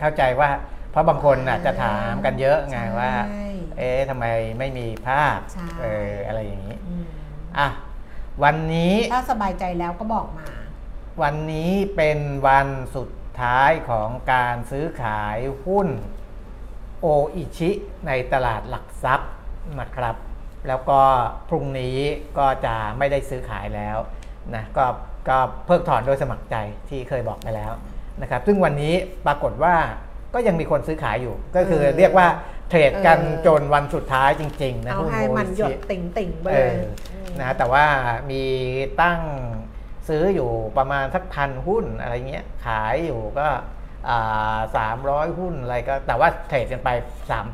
[0.00, 0.48] เข้าใจว่า
[0.90, 4.26] เพราะบางคนน่ะจะถามกันเยอะไงว่าใช่เอ๊ะทำไม
[4.58, 7.04] ไม่มีภาพใช่เอออะไรอย่างนี้อืม
[7.58, 7.68] อะ
[8.44, 10.46] วันนี้ถ้าสบายใจแล้วก็บอกมา
[11.22, 15.88] วันนี้เป็นวันสุดท้ายของการซื้อขายหุ้น
[17.00, 17.70] โออิชิ
[18.06, 19.30] ในตลาดหลักทรัพย์
[19.80, 20.16] นะครับ
[20.68, 21.00] แล้วก็
[21.48, 21.98] พรุ่งนี้
[22.38, 23.96] ก็จะไม่ได้ซื้อขายแล้ว
[24.54, 24.86] นะก็
[25.28, 26.56] ก็เพิกถอนโดยสมัครใจ
[26.88, 27.72] ที่เคยบอกไปแล้ว
[28.22, 28.94] นะครับ ซึ่งวันนี้
[29.26, 29.76] ปรากฏว่า
[30.34, 32.28] ก็ยังมีคนซื้อขายอยู่ ก็คือเออเรียกว่า
[32.68, 37.84] เทรดกันเออจนวันสุดท้ายจริง ๆ นะเอาหุ้นให้โอมันอิหยชิดติ่งติ่งๆไปเอเลยอ นะแต่ว่า
[38.30, 38.42] มี
[39.02, 39.20] ตั้ง
[40.08, 43.48] ซื้ออยู่ประมาณสักพันหุ้นอะไรเงี้ยขายอยู่ก็
[44.76, 46.88] สามร้อยหุ้นอะไรก็ แต่ว่าเทรดกันไป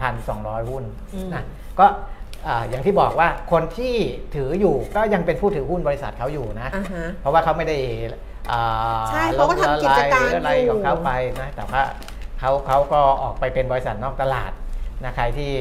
[0.03, 0.85] 3,200 หุ้น
[1.15, 1.45] อืมนะ
[1.79, 1.87] ก็
[2.49, 3.95] อ่าอย่างที่บอกว่าคนที่
[4.35, 7.77] ถืออยู่ก็ยังเป็นผู้ถือหุ้นบริษัทเขาอยู่นะอ่าฮะเพราะว่าเขาไม่ได้
[8.51, 11.11] อ่าใช่เขาก็ทำกิจการล้มละลยหรืออะไรอยู่ของเขาไป
[11.41, 11.83] นะแต่ว่า
[12.41, 14.53] เขาเขาก็ออกไปเป็นบริษัทนอกตลาด
[15.05, 15.53] นะใครที่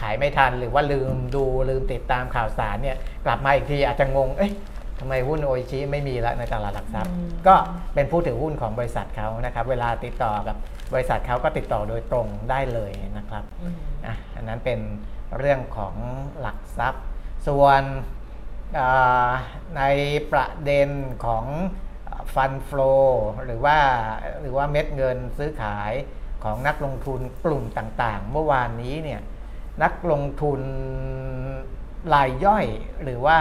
[0.00, 4.52] ขายไม่ทันหรือว่าลืมดูลืมติดตามข่าวสารเนี่ยกลับมาอีกทีอาจจะงง เอ๊ะ
[5.00, 7.54] ทำไมหุ้นโออิชิไม่มีแล้วในตลาดหลักทรัพย์อืมก็
[7.94, 10.56] เป็นผู้ถือหุ้นของบริษัทเขานะครับ เวลาติดต่อกับ
[10.92, 14.80] บริษัทเขาก็ติดต่อโดยตรงได้เลยนะครับอืมอะอันนั้นเป็น
[15.38, 15.94] เรื่องของ
[16.40, 17.04] หลักทรัพย์
[17.46, 17.82] ส่วน
[18.78, 19.30] อ่า
[19.76, 19.82] ใน
[20.32, 20.88] ประเด็น
[21.24, 21.44] ของ
[22.34, 22.94] ฟันฟลอ
[23.44, 23.78] หรือว่า
[24.40, 25.92] หรือว่าเม็ดเงินซื้อขาย
[26.44, 29.20] ของนักลงทุนกลุ่มต่างๆ เมื่อวานนี้เนี่ย
[29.82, 30.60] นักลงทุน
[32.14, 32.66] รายย่อย
[33.02, 33.38] หรือว่า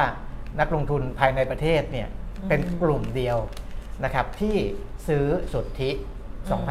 [0.59, 3.37] นักลงทุนภายในประเทศเนี่ยอืมเป็นกลุ่มเดียว
[4.03, 4.57] นะครับที่
[5.07, 5.89] ซื้อสุทธิ
[6.47, 6.63] อืม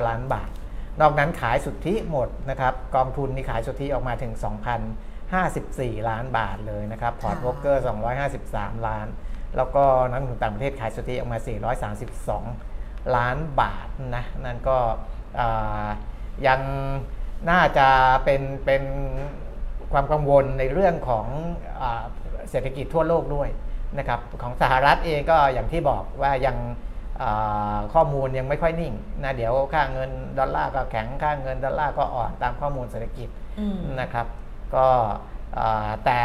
[0.00, 0.50] 2,739 ล้านบาท
[1.00, 4.32] นอกนั้นขายสุทธิหมดนะครับกองทุนนี่ขายสุทธิออกมาถึง
[5.20, 7.84] 2,054 ล้านบาทเลยนะครับพอร์ตค่ะโบรกเกอร์
[8.34, 9.06] 253 ล้าน
[9.56, 12.75] แล้วก็นักลงทุนต่างประเทศขายสุทธิออกมา 432
[13.16, 14.78] ล้านบาทนะนั่นก็
[15.40, 15.86] อ่า
[16.46, 16.60] ยัง
[17.50, 17.88] น่าจะ
[18.24, 18.82] เป็นเป็น
[19.92, 21.26] ความกังวลในเรื่องของ
[21.80, 22.04] อา
[22.50, 23.48] เศรษฐกิจทั่วโลกด้วย
[23.98, 26.56] นะครับของสหรัฐเองก็อย่างที่บอกว่ายัง
[27.22, 34.26] อ่าข้อมูลยังไม่ค่อยนิ่งนะเดี๋ยวค่าเงินดอลลาร์ก็แข็งค่าเงินดอลลาร์ก็อ่อนตามข้อมูลเศรษฐกิจอืมนะครับ
[34.76, 34.88] ก็
[35.58, 36.22] อ่าแต่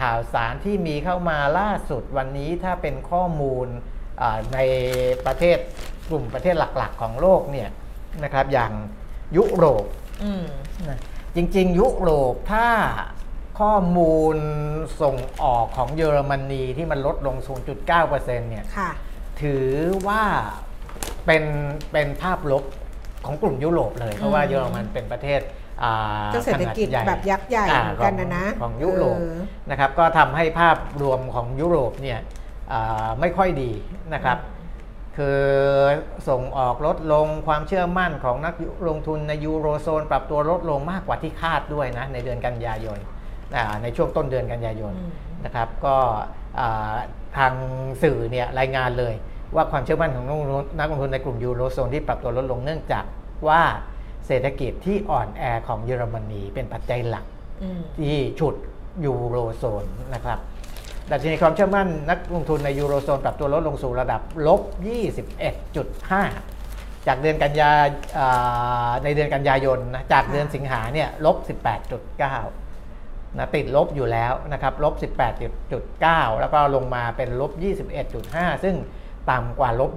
[0.00, 3.66] ข่าวสารที่มีเข้ามาล่าสุดวันนี้ถ้าเป็นข้อมูล
[4.22, 4.58] อ่าใน
[5.26, 5.58] ประเทศ
[6.10, 7.68] กลุ่มประเทศหลักๆ ของโลกเนี่ย
[8.24, 8.72] นะครับอย่าง
[9.36, 9.84] ยุโรป
[10.22, 10.44] อืม
[10.88, 10.98] นะ
[11.36, 12.68] จริง ๆ ยุโรปถ้า
[13.60, 14.36] ข้อมูล
[15.02, 17.36] ส่งออกของเยอรมนีที่มันลดลง
[17.84, 18.90] 0.9%เนี่ยค่ะ
[19.42, 19.68] ถือ
[20.08, 20.22] ว่า
[21.26, 21.44] เป็น
[21.92, 22.64] เป็นภาพลบ
[23.26, 25.40] ของกลุ่มยุโรปเลย เพราะว่าอืมเยอรมันเป็นประเทศ
[25.82, 25.94] อ่า
[26.34, 29.38] ก็เศรษฐกิจขนาดใหญ่แบบยักษ์ใหญ่อ่าเหมือนกันนะนะของของยุโรปเออ
[29.70, 32.18] นะครับก็ทำให้ภาพรวมของยุโรปเนี่ย
[32.72, 33.70] อ่าไม่ค่อยดี
[34.14, 34.38] นะครับ
[35.20, 35.42] คือ
[36.28, 38.54] ส่งออกลดลงความเชื่อมั่นของนัก
[38.88, 42.98] ลงทุนในยูโรโซน ปรับตัวลดลงมากกว่าที่คาดด้วยนะในเดือนกันยายน
[43.56, 45.10] อ่าในช่วงต้นเดือนกันยายนอืม
[45.44, 45.96] นะครับ ก็
[46.60, 46.94] อ่า
[47.36, 47.52] ทาง
[48.02, 49.14] สื่อเนี่ยรายงานเลย
[49.54, 53.04] ว่าความเชื่อมั่นของนักลงทุนนักลงทุนในกลุ่มยูโรโซนที่ปรับตัวลดลงเนื่องจาก
[53.48, 53.62] ว่า
[54.26, 57.24] เศรษฐกิจที่อ่อนแอของเยอรมนีเป็นปัจจัยหลัก
[57.62, 58.54] อืมที่ฉุด
[59.04, 60.38] ยูโรโซนนะครับ
[61.10, 64.62] ดัชนีความเชื่อมั่นนักลงทุนในยูโรโซนปรับตัวลดลงสู่ระดับลบ
[66.24, 67.70] 21.5 จากเดือนกันยา
[68.18, 71.36] อ่าในเดือนกันยายนนะจากเดือนสิงหาเนี่ยลบ
[72.58, 74.94] 18.9นะติดลบอยู่แล้วนะครับลบ
[75.52, 77.52] 18.9 แล้วก็ลงมาเป็นลบ
[78.08, 78.76] 21.5 ซึ่ง
[79.30, 79.92] ต่ำกว่าลบ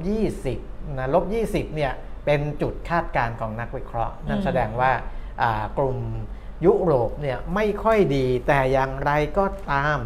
[0.46, 1.94] 20นะลบ 20เนี่ย
[2.26, 4.92] เป็นจุดคาดการณ์ของนักวิเคราะห์ นั่นอืมแสดงว่า
[5.42, 5.98] อ่ากลุ่ม
[6.66, 10.00] ยุโรปเนี่ยไม่ค่อยดีแต่อย่างไรก็ตาม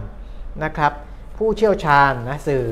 [0.63, 0.93] นะครับ
[1.37, 2.65] ผู้เชี่ยวชาญนะสื่อ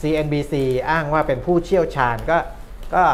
[0.00, 0.54] CNBC
[0.90, 2.38] อ้างว่าเป็นผู้เชี่ยวชาญก็
[2.94, 3.04] ก็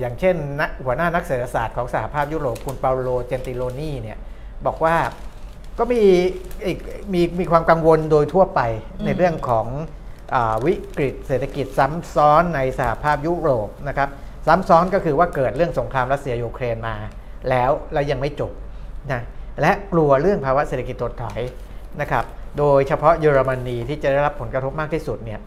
[0.00, 4.18] อย่างเช่นนักหัวหน้านักเศรษฐศาสตร์ของสหภาพยุโรปคุณเปาโลเจนติโลนีเนี่ย
[4.66, 4.96] บอกว่า
[5.78, 6.02] ก็มี
[7.12, 8.60] มีมีความกังวลโดยทั่วไป
[9.04, 9.66] ในเรื่องของ
[10.34, 14.08] อวิกฤตเศรษฐกิจซ้ำซ้อนในสหภาพยุโรปนะครับ
[14.46, 16.96] ซ้ำซ้อนก็คือว่าเกิดเรื่องสงครามรัสเซียยูเครนมา
[17.50, 18.52] แล้วแล้วยังไม่จบ
[19.12, 19.22] นะ
[19.60, 21.40] และกลัวเรื่องภาวะเศรษฐกิจถดถอย
[22.00, 22.24] นะครับ
[22.58, 25.40] โดยเฉพาะเยอรมนีที่จะได้รับผลกระทบมากที่สุดเนี่ย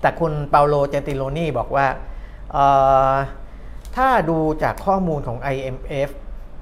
[0.00, 1.86] แต่คุณเปาโลเจนติโลนีบอกว่า
[2.52, 2.66] เอ่
[3.12, 3.14] อ
[3.96, 6.08] ถ้าดูจากข้อมูลของ IMF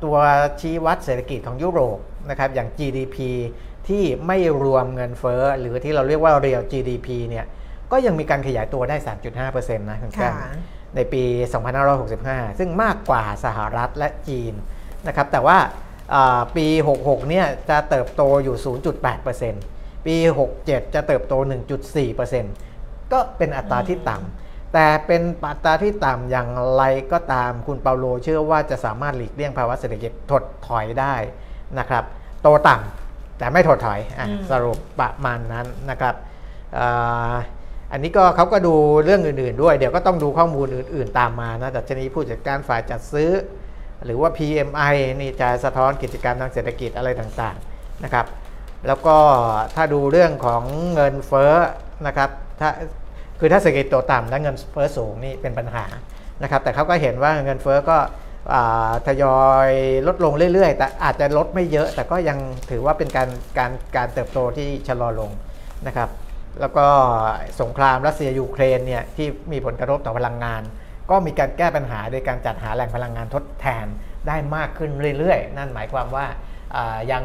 [0.05, 0.17] ตัว
[0.61, 1.99] ชี้วัดเศรษฐกิจของยุโรป
[2.31, 3.17] นะครับอย่าง GDP
[3.89, 7.47] ที่ไม่รวมเงินเฟ้อหรือที่เราเรียกว่า real GDP เนี่ย
[7.93, 8.97] ก็ยังมีการขยายตัวได้
[9.37, 10.57] 3.5%นะคุณแก้ค่ะม
[10.97, 11.23] ในปี
[11.91, 14.55] 2565 ซึ่งมากกว่าสหรัฐและจีน
[15.07, 15.71] นะครับแต่ว่าอ่า
[16.57, 16.67] ปี
[16.99, 18.57] 66 เนี่ยจะเติบโตอยู่
[19.31, 20.17] 0.8%ปี
[20.57, 21.35] 67 จะเติบโต
[22.43, 31.15] 1.4%ก็เป็นอัตราที่ต่ำแต่เป็นอัตราที่ต่ำอย่างไรก็ตามคุณเปาโลเชื่อว่าจะสามารถหลีกเลี่ยงภาวะเศรษฐกิจถดถอยได้
[31.79, 32.05] นะครับ
[32.43, 36.15] โตต่ำแต่ไม่ถดถอยอะอืมสรุปประมาณนั้นนะครับ
[36.79, 37.35] อ่า
[37.93, 43.31] อันนี้ก็เขาก็ดูเรื่องอื่นๆด้วย เดี๋ยวก็ต้องดูข้อมูลอื่น ๆ ตามมานะดัชนีผู้จัดการฝ่ายจัดซื้อ
[44.05, 48.27] หรือว่า PMI นี่จะสะท้อนกิจกรรมทางเศรษฐกิจอะไรต่างๆนะครับ
[48.87, 49.17] แล้วก็
[49.75, 50.63] ถ้าดูเรื่องของ
[50.95, 51.55] เงินเฟ้อ
[52.07, 52.31] นะครับ
[52.61, 52.71] ถ้า
[53.41, 55.85] คือถ้าเศรษฐกิจโตต่ำและเงินเฟ้อสูงนี่เป็นปัญหา
[56.43, 57.99] นะครับ แต่เขาก็เห็นว่าเงินเฟ้อก็
[58.53, 58.57] อ
[59.07, 59.71] ทยอย
[60.07, 62.39] ลดลงเรื่อยๆ แต่อาจจะลดไม่เยอะ แต่ก็ยัง
[62.71, 65.31] ถือว่าเป็นการการการเติบโตที่ชะลอลง
[65.87, 66.09] นะครับ
[66.61, 66.87] แล้วก็
[67.61, 70.63] สงครามรัสเซียยูเครนเนี่ยที่มีผลกระทบต่อพลังงาน
[71.11, 73.87] ก็มีการแก้ปัญหาโดยการจัดหาแหล่งพลังงานทดแทน
[74.29, 76.27] ได้มากขึ้นเรื่อยๆ นั่นหมายความว่า
[76.77, 77.25] อ่ายัง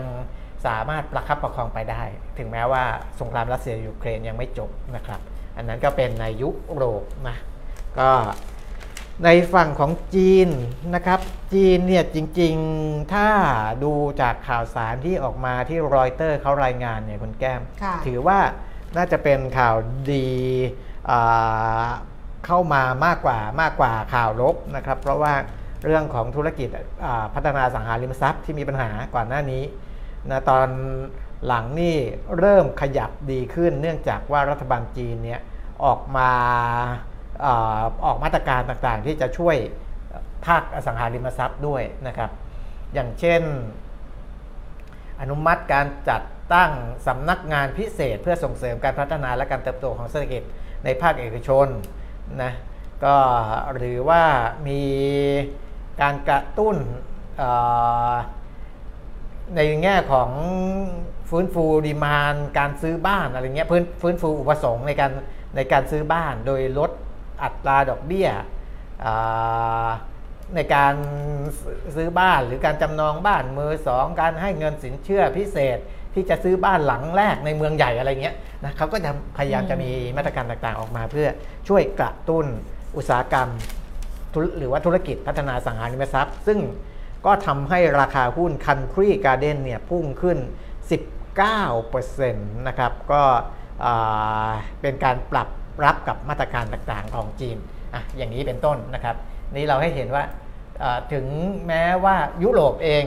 [0.66, 2.04] สามารถประคับประคองไปได้
[2.38, 2.84] ถึงแม้ว่า
[3.20, 5.22] สงครามรัสเซียยูเครนยังไม่จบนะครับ
[5.58, 7.38] อันนั้นก็เป็นในยุโรปนะ
[8.00, 8.12] ก็
[9.24, 10.50] ในฝั่งของจีน
[10.96, 11.20] นะครับ
[11.54, 13.30] จีนเนี่ยจริงๆ ถ้า
[13.84, 18.40] ดูจากข่าวสารที่ออกมาที่รอยเตอร์เขารายงานเนี่ยคุณแก้มค่ะถือว่า
[18.98, 19.76] น่าจะเป็นข่าว
[20.14, 20.30] ดี
[21.10, 21.88] อ่า
[22.46, 25.34] เข้ามามากกว่ามากกว่าข่าวลบนะครับ เพราะว่า
[25.86, 26.70] เรื่องของธุรกิจ
[27.34, 29.64] พัฒนาสังหาริมทรัพย์ที่มีปัญหาก่อนหน้านี้
[30.30, 30.68] นะตอน
[31.46, 31.96] หลังนี่
[32.40, 35.42] เริ่มขยับดีขึ้น เนื่องจากว่ารัฐบาลจีนเนี่ย
[35.86, 36.32] ออกมา
[37.46, 39.56] อาออกมาตรการต่างๆ ที่จะช่วย
[40.46, 42.32] ภาคอสังหาริมทรัพย์ด้วยนะครับ
[42.94, 43.42] อย่างเช่น
[45.22, 46.22] อนุมัติการจัด
[46.54, 46.72] ตั้ง
[47.08, 50.44] สำนักงานพิเศษ เพื่อส่งเสริมการพัฒนาและการเติบโตของเศรษฐกิจ
[50.86, 51.68] ในภาคเอกชน
[52.42, 52.52] นะ
[53.04, 53.16] ก็
[53.76, 54.24] หรือว่า
[54.68, 54.82] มี
[56.02, 56.78] การกระตุ้น
[59.56, 60.30] ในแง่ของ
[61.30, 65.12] ฟื้นฟูดีมานการซื้อบ้านอะไรเงี้ยฟื้นฟื้นฟูอุปสงค์ในการ
[65.56, 66.92] ในการซื้อบ้านโดยลด
[67.44, 68.30] อัตราดอกเบี้ย
[70.56, 70.94] ในการ
[71.96, 75.78] ซื้อบ้านหรือการจำนองบ้านมือสองการให้เงินสินเชื่อพิเศษ
[76.14, 81.28] ที่จะซื้อบ้านหลังแรกในเมืองใหญ่อะไรเงี้ยนะเขาก็จะพยายามอืมจะมีมาตรการต่างๆ ออกมา เพื่อ
[81.68, 82.46] ช่วยกระตุ้น
[82.98, 83.50] อุตสาหกรรม
[84.34, 86.60] ธุรหรือว่าธุรกิจพัฒนาสังหาริมทรัพย์ ซึ่ง
[87.26, 90.38] ก็ทำให้ราคาหุ้น Country Garden เนี่ยพุ่งขึ้น
[91.52, 93.22] 19%นะครับก็
[93.86, 94.50] อ่า
[94.82, 95.50] เป็นการปรับ
[95.86, 97.58] รับกับมาตรการต่างๆของจีน
[97.94, 99.16] อะอย่างนี้เป็นต้นนะครับ
[99.54, 100.24] นี่เราให้เห็นว่า
[100.80, 101.26] เอ่อถึง
[101.68, 103.06] แม้ว่ายุโรปเอง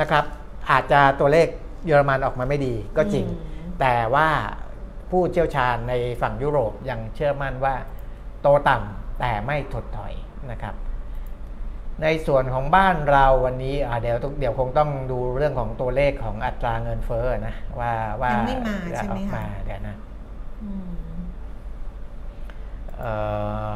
[0.00, 0.24] นะครับ
[0.70, 1.48] อาจจะตัวเลข
[1.86, 4.28] เยอรมันออกมาไม่ดีก็จริงอืมแต่ว่า
[5.10, 7.74] ผู้เชี่ยวชาญในฝั่งยุโรปยังเชื่อมั่นว่า
[8.42, 10.14] โตต่ำแต่ไม่ถดถอย
[10.50, 10.74] นะครับ
[12.02, 19.96] ในส่วนของบ้านเราวันนี้อ่าเดี๋ยวต้องเดี๋ยวคงต้องดูเรื่องของตัวเลขของอัตราเงินเฟ้อนะว่าว่ายังไม่มาจะใช่ไหมออกคะมาเดี๋ยวนะ
[20.62, 20.90] อืม
[22.98, 23.12] เอ่
[23.72, 23.74] อ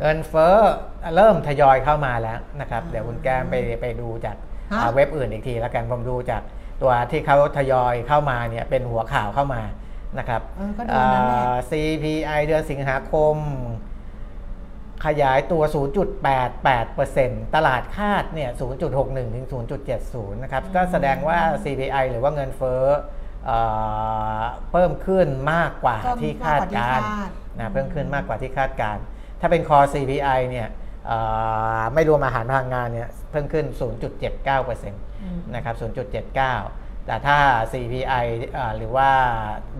[0.00, 0.56] เงินเฟ้อ
[1.16, 4.36] เริ่มทยอยเข้ามาแล้วนะครับ เดี๋ยวคุณแก้มไปไปดูจาก
[4.72, 6.42] ฮะอ่าเว็บอื่นอีกทีแล้วกันผมดูจาก
[6.82, 9.62] ตัวที่เขาทยอยเข้ามาเนี่ยเป็นหัวข่าวเข้ามา
[10.18, 13.36] นะครับเออก็ดูนั่นแหละอ่า CPI เดือนสิงหาคม
[15.06, 15.62] ขยายตัว
[16.58, 18.50] 0.88%ตลาดคาดเนี่ย
[18.92, 19.46] 0.61 ถึง
[19.94, 22.84] 0.70 นะครับ ก็แสดงว่า CPI หรือว่าเงินเฟ้อ
[23.46, 23.58] เอ่
[24.38, 29.02] อเพิ่มขึ้นมากกว่าก็ที่มคาดกว่ที่การณ์คดนะเพิ่มขึ้นมากกว่าที่คาดการณ์
[29.40, 30.68] ถ้าเป็น core CPI เนี่ย
[31.06, 31.18] เอ่
[31.78, 33.76] อไม่รวมอาหารพลังงานเนี่ยเพิ่มขึ้น 0.79%
[34.90, 35.74] อืมนะครับ
[36.36, 37.38] 0.79 แต่ถ้า
[37.72, 39.10] CPI เอ่อหรือว่า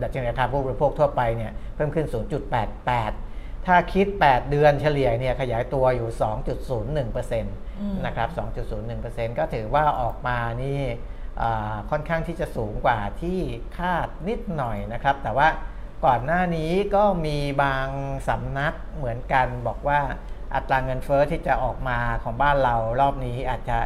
[0.02, 2.06] ดัชนีราคาผู้บริโภคทั่วไปเนี่ยเพิ่มขึ้น
[2.86, 6.10] 0.88 ถ้าคิด 8 เดือนเฉลี่ยเนี่ยขยายตัวอยู่
[6.96, 8.28] 2.01%นะครับ
[8.84, 10.80] 2.01%ก็ถือว่าออกมานี่
[11.42, 13.38] อ่าค่อนข้างที่จะสูงกว่าที่
[13.78, 15.48] คาดนิดหน่อยนะครับ แต่ว่า
[16.04, 17.88] ก่อนหน้านี้ก็มีบาง
[18.28, 20.00] สำนักเหมือนกันบอกว่า
[20.54, 23.78] อัตราเงินเฟอ้อที่จะออกมาของบ้านเรารอบนี้อาจจะ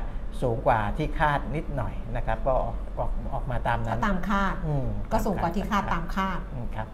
[0.43, 6.89] สูงกว่าที่คาดนิดหน่อยนะครับ ก็ออกออกออกมาตามก็นั้น ตามคาด อืมก็สูงกว่าที่คาดตามคาด อืมครับ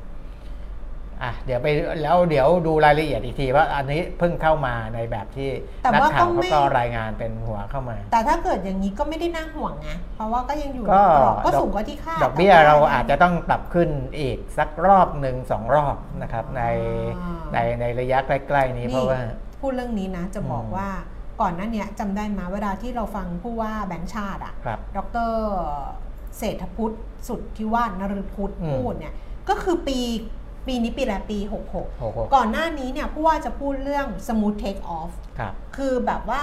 [1.22, 1.66] อะเดี๋ยวไป
[2.02, 5.50] แล้วเดี๋ยวดูรายละเอียดอีกทีว่าอันนี้เพิ่งเข้ามาในแบบที่
[5.82, 16.62] แต่นักว่าข่าวก็เขาไม่ ก็รายงานเป็นหัวเข้ามา แต่ถ้าเกิดอย่างนี้ก็ไม่ได้น่าห่วงไงเพราะว่าก็ยังอยู่ในก็กรอบก็ดอก สูงกว่าที่คาดดอกเบี้ยแต่ว่ เราอาจจะต้องปรับขึ้นอีกสักรอบหนึ่งสองรอบนะครับ ใน
[17.22, 19.20] อ่า ในในระยะใกล้ ๆ นี้เพราะว่า
[19.60, 20.88] พูดเรื่องนี้นะจะบอกอืม ว่า
[21.40, 24.98] ก่อนหน้าเนี้ยจำได้มาเวลาที่เราฟังผู้ว่าแบงค์ชาติอะครับด
[25.30, 25.32] ร
[26.38, 26.94] เศรษฐพุทธ
[27.28, 29.14] สุดที่ว่านฤพุทธอืมพูดเนี่ย
[29.48, 30.00] ก็คือปี
[30.66, 36.42] ปีนี้ปีละปีโอ้โห66 ก่อนหน้านี้เนี่ยผู้ว่าจะพูดเรื่อง smooth take off ครับคือแบบว่า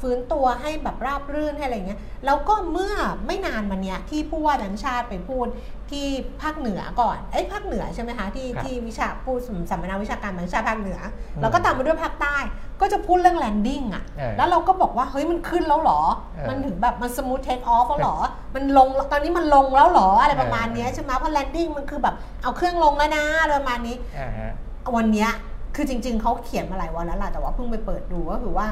[0.00, 2.94] ฟื้นตัวให้แบบราบรื่นให้อะไรเงี้ย แล้วก็เมื่อ
[3.26, 5.46] ไม่นานมาเนี้ยที่ผู้ว่าแบงค์ชาติไปพูด
[5.90, 6.06] ที่
[6.42, 9.38] ภาคเหนือก่อน เอ้ยภาคเหนือใช่ไหมคะที่ครับที่วิชาพูด
[9.70, 11.00] สัมมนาวิชาการแบงค์ชาติภาคเหนือ
[11.36, 12.36] อมแล้วก็ตามมาด้วยภาคใต้
[12.84, 18.16] ก็จะพูดเรื่อง landing อะเออแล้วเราก็บอกว่า เฮ้ยมันขึ้นแล้วเหรอ เออมันถึงแบบมัน smooth take off แล้วเหรอ
[18.54, 24.50] มันลงตอนนี้มันลงแล้วเหรออะไรประมาณเออเนี้ยใช่ไหมเพราะ landing มันคือแบบเอาเครื่องลงแล้วนะอะไรประมาณนี้ อ่าฮะ
[24.96, 25.30] วันเนี้ย
[25.76, 28.66] คือจริง ๆเขาเขียนมาหลายวันแล้วล่ะแต่ว่าเพิ่งไปเปิดดูก็คือว่า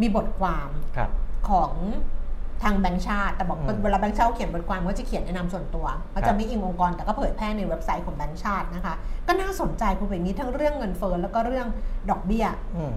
[0.00, 1.10] มีบทความครับ
[1.48, 1.72] ของ
[2.64, 8.94] ทางแบงค์ชาติ แต่บอกอืมเวลาแบงค์ชาติเขาเขียนบทความเขาจะเขียนแนะนำส่วนตัวเขาครัจะบ ไม่อิงองค์กรแต่ก็เผยแพร่ในเว็บไซต์ของแบงค์ชาตินะคะ
[9.26, 11.66] ก็น่าสนใจคุณเป็นนี้ทั้งเรื่องเงินเฟ้อแล้วก็เรื่อง
[12.10, 12.94] ดอกเบี้ย อืม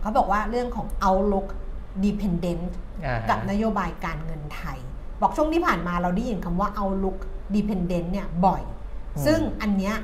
[0.00, 1.48] เขาบอกว่าเรื่องของ outlook
[2.04, 2.64] dependent
[3.04, 4.78] อ่าฮะกับนโยบายการเงินไทย
[5.20, 7.18] บอกช่วงที่ผ่านมาเราได้ยินคำว่า outlook
[7.56, 8.62] dependent เนี่ยบ่อย
[9.16, 9.96] อืมซึ่งอันเนี้ย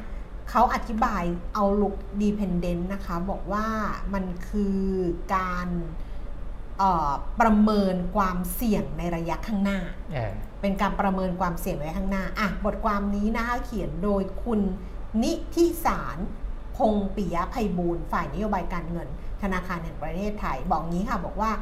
[0.50, 1.22] เขาอธิบาย
[1.58, 3.66] outlook dependent นะคะ บอกว่า
[4.14, 4.80] มันคือ
[5.34, 5.68] การ
[6.78, 9.78] เอ่อประเมินความเสี่ยงในระยะข้างหน้า
[10.12, 14.60] เออเป็นการประเมินความเสี่ยงไว้ข้างหน้า อะ บทความนี้นะคะเขียนโดยคุณ
[15.22, 16.18] นิธิสาร
[16.76, 19.08] พงษ์ปิยะไพบูลย์ฝ่ายนโยบายการเงิน
[19.42, 21.52] ธนาคารแห่งประเทศไทย บอกงี้ค่ะบอกว่า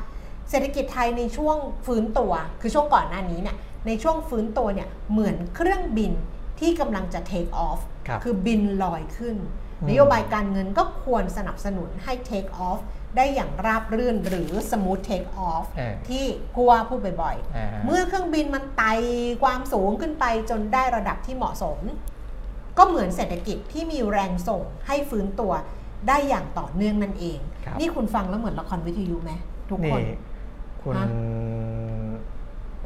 [0.50, 1.56] เศรษฐกิจไทยในช่วง
[1.87, 3.56] ฟื้นตัว คือช่วงก่อนหน้านี้เนี่ย
[3.87, 6.12] ในช่วงฟื้นตัวเนี่ยเหมือนเครื่องบิน
[6.60, 9.37] ที่กำลังจะ take off ครับคือบินลอยขึ้น
[9.80, 12.80] อืมนโยบายการเงินก็ควรสนับสนุนให้ take off
[13.16, 18.92] ได้อย่างราบรื่นหรือ smooth take off เออที่ผู้ว่าพูดบ่อยๆอ่าฮะเมื่อเครื่องบินมันไต่
[19.42, 21.78] ความสูงขึ้นไปจนได้ระดับที่เหมาะสม
[22.78, 25.52] ก็เหมือนเศรษฐกิจที่มีแรงส่งให้ฟื้นตัว
[26.09, 29.33] ได้อย่างต่อเนื่องนั่นเอง ครับ นี่คุณฟังแล้วเหมือนละครวิทยุไหม
[29.71, 30.17] ทุกคนนี่
[30.83, 31.07] คุณฮะ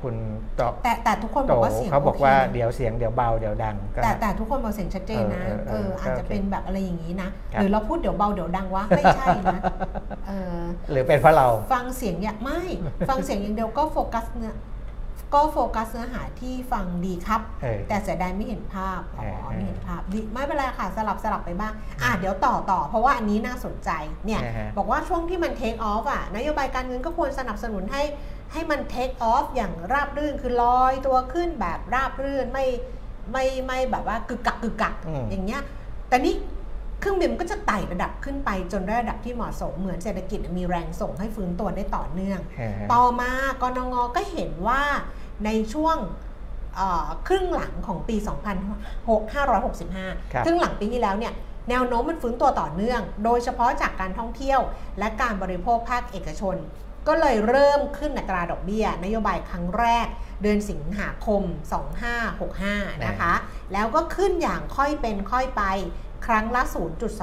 [0.03, 0.15] คุณ
[0.61, 9.61] ตอบแต่แต่ทุกคนบโตอกว่าเสียงเขาบอกว่าโคนะเดี๋ยวเสียงเดี๋ยวเบาเดี๋ยวดังก็ แต่แต่ทุกคนบอกเสียงชัดเจนนะเออเอเอออเอออาจจะโอเคเป็นแบบอะไรอย่างนี้นะครับหรือเราพูดเดี๋ยวเบาเดี๋ยวดังวะไม่ใช่นะ
[10.29, 10.59] เออ
[10.91, 12.61] หรือเป็นเพราะเรา ฟังเสียงอย่างไม่
[13.09, 14.55] ฟังเสียงอย่างเดียวก็โฟกัสเนื้อ
[15.35, 23.91] ก็โฟกัสเนื้อหาที่ฟังดีครับ เออ แต่เสียดายไม่เห็นภาพอ๋อเออไม่เห็นภาพดิไม่เป็นไรค่ะสลับสลับไปบ้าง อะเดี๋ยวต่อต่อ เพราะว่าอันนี้น่าสนใจ
[24.27, 28.03] เนี่ยนะฮะ บอกว่าช่วงที่มัน take off อะนโยบายการเงินก็ควรสนับสนุนให้
[28.53, 32.67] ให้มัน take off อย่างราบรื่นคือลอยตัวขึ้นแบบราบรื่นไม่
[33.33, 35.63] ไม่ไม่แบบว่ากึกกักกึกกักอืม อย่างเงี้ย
[36.09, 36.35] แต่นี่
[36.99, 43.33] เครื่องบินมันก็จะไต่ระดับขึ้นไปจนได้ระดับที่เหมาะสมเหมือนเศรษฐกิจมีแรงส่งให้ฟื้นตัวได้ต่อเนื่องเออต่อมา
[43.63, 44.83] กนงก็เห็นว่า
[45.45, 45.97] ในช่วง
[46.77, 51.33] เอ่อครึ่งหลังของปี 2565ครับครึ่งหลังปีที่แล้วเนี่ย
[51.71, 54.61] แนวโน้มมันฟื้นตัวต่อเนื่อง โดยเฉพาะจากการท่องเที่ยว
[54.99, 56.57] และการบริโภคภาคเอกชน
[57.09, 60.07] ก็เลยเริ่มขึ้นอัตราดอกเบี้ย นโยบายครั้งแรก
[60.43, 61.43] เดือนสิงหาคม
[62.25, 63.35] 2565 นะคะ
[63.73, 65.63] แล้วก็ขึ้นอย่างค่อยเป็นค่อยไป
[66.27, 66.63] ครั้งละ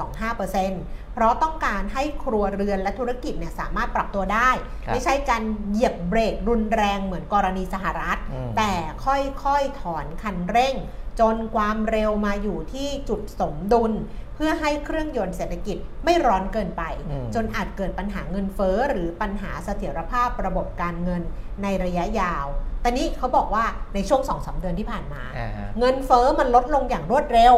[0.06, 4.50] 0.25%เพราะต้องการให้ครัวเรือนและธุรกิจเนี่ยสามารถปรับตัวได้
[4.86, 8.72] ครับไม่ใช่การเหยียบเบรกรุนแรงเหมือนกรณีสหรัฐอืมแต่
[9.04, 10.74] ค่อยๆ ถอนคันเร่ง
[11.20, 13.92] จนความเร็วมาอยู่ที่จุดสมดุล
[14.34, 21.22] เพื่อให้เครื่องยนต์เศรษฐกิจไม่ร้อนเกินไปอืมจนอาจเกิดปัญหาเงินเฟ้อหรือปัญหาเสถียรภาพระบบการเงิน
[21.62, 22.46] ในระยะยาว
[22.82, 27.54] แต่นี้เขาบอกว่าในช่วง2อสเดือนที่ผ่านมาอ่าฮะเงินเฟ้อมันลดลงอย่างรวดเร็ว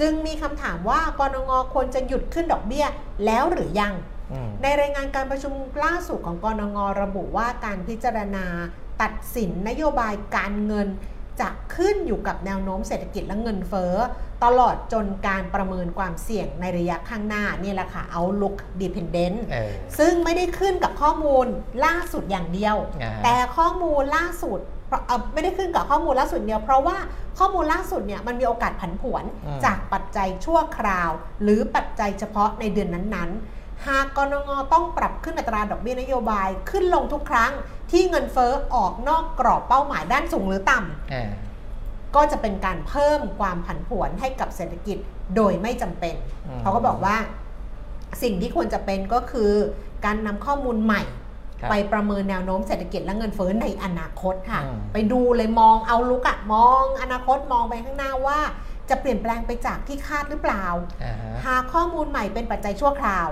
[0.00, 2.86] จึงมีคำถามว่ากรงงควรจะหยุดขึ้นดอกเบี้ย
[3.26, 3.94] แล้วหรือยัง
[4.32, 5.52] อืมในรายงานการประชุม
[5.84, 8.46] ล่าสุดของกรงงระบุว่าการพิจารณา
[9.02, 10.88] ตัดสินนโยบายการเงิน
[11.40, 13.94] จะขึ้นอยู่กับแนวโน้มเศรษฐกิจและเงินเฟ้อ
[14.44, 21.46] ตลอดจนการประเมินความเสี่ยงในระยะข้างหน้านี่แหละค่ะ outlook dependent เออซึ่งไม่ได้ขึ้นกับข้อมูล
[21.84, 24.73] ล่าสุดอย่างเดียวอ่าฮะแต่ข้อมูลล่าสุดเพราะเอ่อ
[25.32, 26.96] ไม่ได้ขึ้นกับข้อมูลล่าสุดเดียว เพราะว่า
[27.38, 31.10] ข้อมูลล่าสุดเนี่ยมันมีโอกาสผันผวนอืมจากปัจจัยชั่วคราว
[31.42, 37.52] หรือปัจจัยเฉพาะในเดือนนั้นๆ หากกรงงต้องปรับขึ้นอัตราดอกเบี้ยนโยบายขึ้นลงทุกครั้ง
[37.90, 41.30] ที่เงินเฟ้อออกนอกกรอบเป้าหมายด้านสูงหรือต่ำอ่า
[42.16, 44.98] ก็จะเป็นการเพิ่มความผันผวนให้กับเศรษฐกิจ
[45.36, 46.14] โดยไม่จำเป็น
[46.46, 47.16] อืมเขาก็บอกว่า
[48.22, 49.52] สิ่งที่ควรจะเป็นก็คือ
[50.04, 51.23] การนำข้อมูลใหม่ครับ
[51.70, 58.40] ไปประเมินแนวโน้มเศรษฐกิจและเงินเฟ้อในอนาคตค่ะอืมไปดูเลยมองเอาลุกอะมองอนาคตมองไปข้างหน้าว่า
[58.90, 60.64] จะเปลี่ยนแปลงไปจากที่คาดหรือเปล่า
[61.04, 63.28] อ่าฮะหากข้อมูลใหม่เป็นปัจจัยชั่วคราว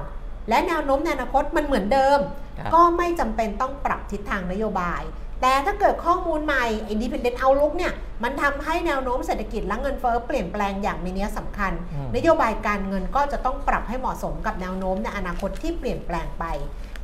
[0.49, 2.19] และแนวโน้มในอนาคตมันเหมือนเดิม
[2.59, 5.03] ครับก็ไม่จำเป็นต้องปรับทิศทางนโยบาย
[5.41, 16.45] แต่ถ้าเกิดข้อมูลใหม่ Independent Outlook เนี่ยมันทำให้แนวโน้มเศรษฐกิจและเงินเฟ้อเปลี่ยนแปลงอย่างมีนัยสำคัญอืมนโยบายการเงินก็จะต้องปรับให้เหมาะสมกับแนวโน้มในอนาคตที่เปลี่ยนแปลงไป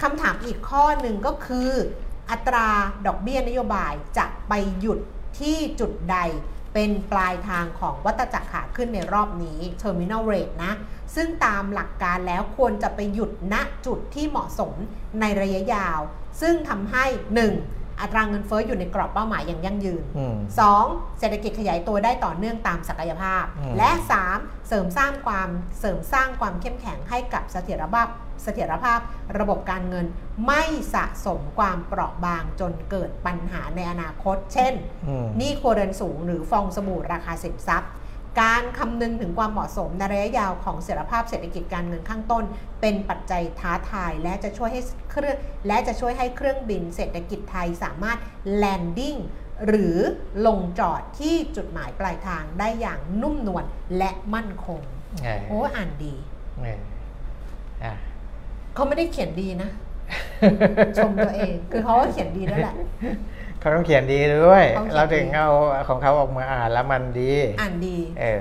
[0.02, 1.70] คำถามอีกข้อหนึ่งก็คือ
[2.30, 2.68] อัตรา
[3.06, 4.98] ดอกเบี้ยนโยบายจะไปหยุด
[5.38, 6.18] ที่จุดใด
[6.74, 10.72] เป็นปลายทางของวัตจักรขาขึ้นในรอบนี้ Terminal Rate นะ
[11.14, 13.54] ซึ่งตามหลักการแล้วควรจะไปหยุดณ
[13.86, 14.74] จุดที่เหมาะสม
[15.20, 16.00] ในระยะยาว
[16.40, 17.04] ซึ่งทำให้
[17.52, 18.00] 1.
[18.00, 20.36] อัตราเงินเฟ้ออยู่ในกรอบเป้าหมายอย่างยั่งยืนอืม
[20.78, 21.18] 2.
[21.18, 23.44] เศรษฐกิจขยายตัวได้ต่อเนื่องตามศักยภาพ
[23.78, 23.90] และ
[24.30, 24.68] 3.
[24.68, 28.08] เสริมสร้างความเสริมสร้างความเข้มแข็งให้กับเสถียรภาพ
[28.42, 28.98] เสถียรภาพ
[29.38, 30.06] ระบบการเงิน
[30.46, 30.62] ไม่
[30.94, 34.74] สะสมความเปราะบางจนเกิดปัญหาในอนาคต เช่น
[35.08, 37.92] อืมหนี้ครัวเรือนสูงหรือฟองสบู่ราคาสินทรัพย์
[38.40, 42.44] การคำนึงถึงความเหมาะสมในระยะยาวของเสถียรภาพเศรษฐกิจการเงินข้างต้น
[42.80, 48.18] เป็นปัจจัยท้าทาย และจะช่วยให้เครื่องและจะช่วยให้เครื่องบินเศรษฐกิจไทยสามารถ
[48.56, 49.16] แลนดิ้ง
[49.66, 49.98] หรือ
[50.46, 53.64] ลงจอดที่จุดหมายปลายทางได้อย่างนุ่มนวล
[53.98, 54.80] และมั่นคง
[55.24, 56.14] เออโอ้อ่านดี
[58.78, 59.70] เอออะเขาไม่ได้เขียนดีนะ
[60.98, 62.74] ชมตัวเอง คือเขาก็เขียนดีแล้วแหละ
[63.60, 65.48] เขาต้องเขียนดีด้วยเขาเขียนดี เราถึงเอา
[65.88, 68.40] ของเขาออกมาอ่านแล้วมันดี อ่านดี เออ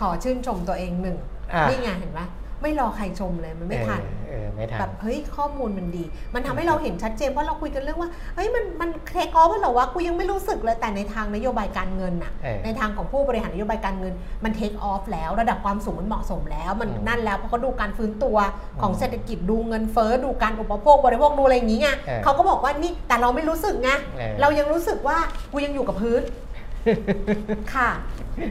[0.00, 1.16] ขอชื่นชมตัวเองหนึ่ง
[1.54, 2.20] อะ นี่ไงเห็นไหม
[2.62, 18.36] ไม่รอใครชมเลยมันไม่ทันเออเออไม่ทันแบบเฮ้ยข้อมูลมันดี มันทำให้เราเห็นชัดเจนเพราะเราคุยกันเรื่องว่าเฮ้ยมันมันเทคออฟเหรอวะกูยังไม่รู้สึกเลยแต่ในทางนโยบายการเงินน่ะเออในทางของผู้บริหารนโยบายการเงิน มันเทคออฟแล้วระดับความสูงมันเหมาะสมแล้ว มันอืมนั่นแล้วเพราะเขาดูการฟื้นตัว
[18.82, 25.16] ของอืมเศรษฐกิจดูเงินเฟ้อดูการอุปโภคบริโภคดูอะไรอย่างงี้ไงเออเขาก็บอกว่านี่แต่เราไม่รู้สึกไงเออเรายังรู้สึกว่า
[25.52, 26.20] กูยังอยู่กับพื้น
[27.74, 27.90] ค่ะ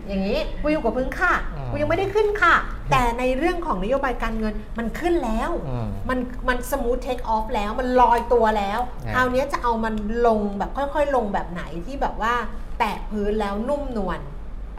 [0.08, 2.56] อย่างนี้กูอยู่กับพื้นค่ะอืมกูยังไม่ได้ขึ้นค่ะ
[2.92, 9.96] แต่ในเรื่องของนโยบายการเงินมันขึ้นแล้วอืมมันมัน smooth take off แล้วมันลอยตัวแล้วอ่า คราวนี้จะเอามัน
[10.28, 12.34] ลงแบบค่อยๆ ลงแบบไหนที่แบบว่า
[12.80, 14.20] แตะพื้นแล้วนุ่มนวล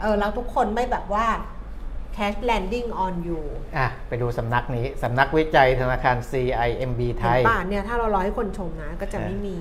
[0.01, 1.25] เออแล้วทุกคนไม่แบบว่า
[2.17, 3.41] crash landing on you
[3.77, 9.55] อะไปดูสำนักนี้ สำนักวิจัยธนาคาร CIMB ไทย เห็นป่ะเนี่ยถ้าเรารอให้คนชมนะก็จะไม่มี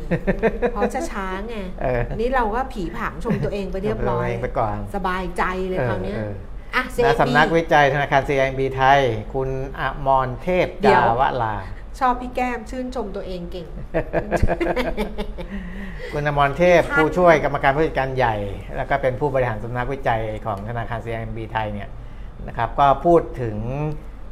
[0.73, 6.33] เพราะจะช้าไงเอออันนี้เราก็ผีผางชมตัวเองไปเรียบร้อยชมตัวเองไปก่อนสบายใจเลยเออคราวเนี้ยเออ
[6.75, 9.01] อะและ CIB สำนักวิจัยธนาคาร CIMB ไทย
[9.35, 11.57] คุณอมรเทพเดี๋ยวจาวลา
[12.01, 13.67] ชอบพี่แก้มชื่นชมตัวเองเก่ง
[16.13, 18.37] คุณอมรเทพท่านผู้ช่วยกรรมการผู้จัดการใหญ่
[18.77, 21.89] แล้วก็เป็นผู้บริหารสำนักวิจัยของธนาคาร CIMB ไทยเนี่ย
[22.49, 23.57] นะครับก็พูดถึง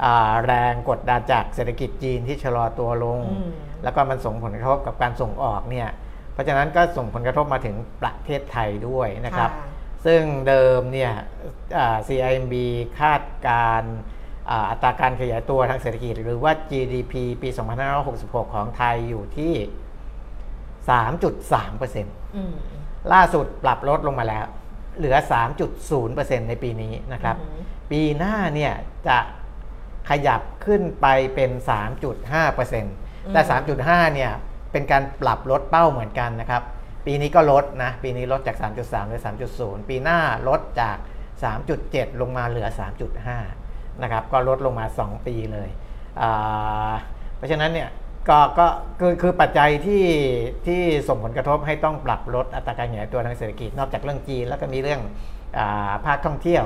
[0.04, 3.50] อ่าแรงกดดันจากเศรษฐกิจจีนที่ชะลอตัวลงอืม
[3.82, 5.88] แล้วก็มันส่งผลกระทบกับการส่งออกเนี่ย
[6.32, 9.74] เพราะฉะนั้นก็ส่งผลกระทบมาถึงประเทศไทยด้วยนะครับค่ะ
[10.06, 11.12] ซึ่งเดิมเนี่ย
[11.76, 12.54] อ่า CIMB
[13.00, 13.94] คาดการณ์
[14.50, 17.48] อ่าอัตราการขยายตัวทางเศรษฐกิจ หรือว่า GDP ปี
[18.02, 19.54] 2566 ของไทยอยู่ที่
[20.88, 22.52] 3.3%อืม
[23.12, 24.44] ล่าสุดปรับลดลงมาแล้ว
[24.98, 25.16] เหลือ
[25.82, 28.72] 3.0%ในปีนี้นะครับอืม ปีหน้าเนี่ย
[29.08, 29.18] จะ
[30.10, 31.50] ขยับขึ้นไปเป็น
[32.16, 33.40] 3.5%แต่
[33.78, 34.32] 3.5 เนี่ย
[34.72, 36.62] เป็นการปรับลดเป้าเหมือนกันนะครับ
[37.06, 39.20] ปีนี้ก็ลดนะ ปีนี้ลดจาก 3.3เหลือ
[39.54, 40.96] 3.0 ปีหน้าลดจาก
[41.58, 42.68] 3.7 ลงมาเหลือ
[43.34, 45.68] 3.5 นะครับ ก็ลดลงมา 2 ปีเลย
[46.20, 46.92] อ่า
[47.36, 47.88] เพราะฉะนั้นเนี่ย
[48.28, 48.66] ก็ก็
[49.00, 50.04] คือคือปัจจัยที่
[50.66, 55.00] ที่ส่งผลกระทบให้ต้องปรับลดอัตราการขยายตัวทางเศรษฐกิจนอกจากเรื่องจีนแล้วก็มีเรื่อง
[55.58, 56.64] อาภาคท่องเที่ยว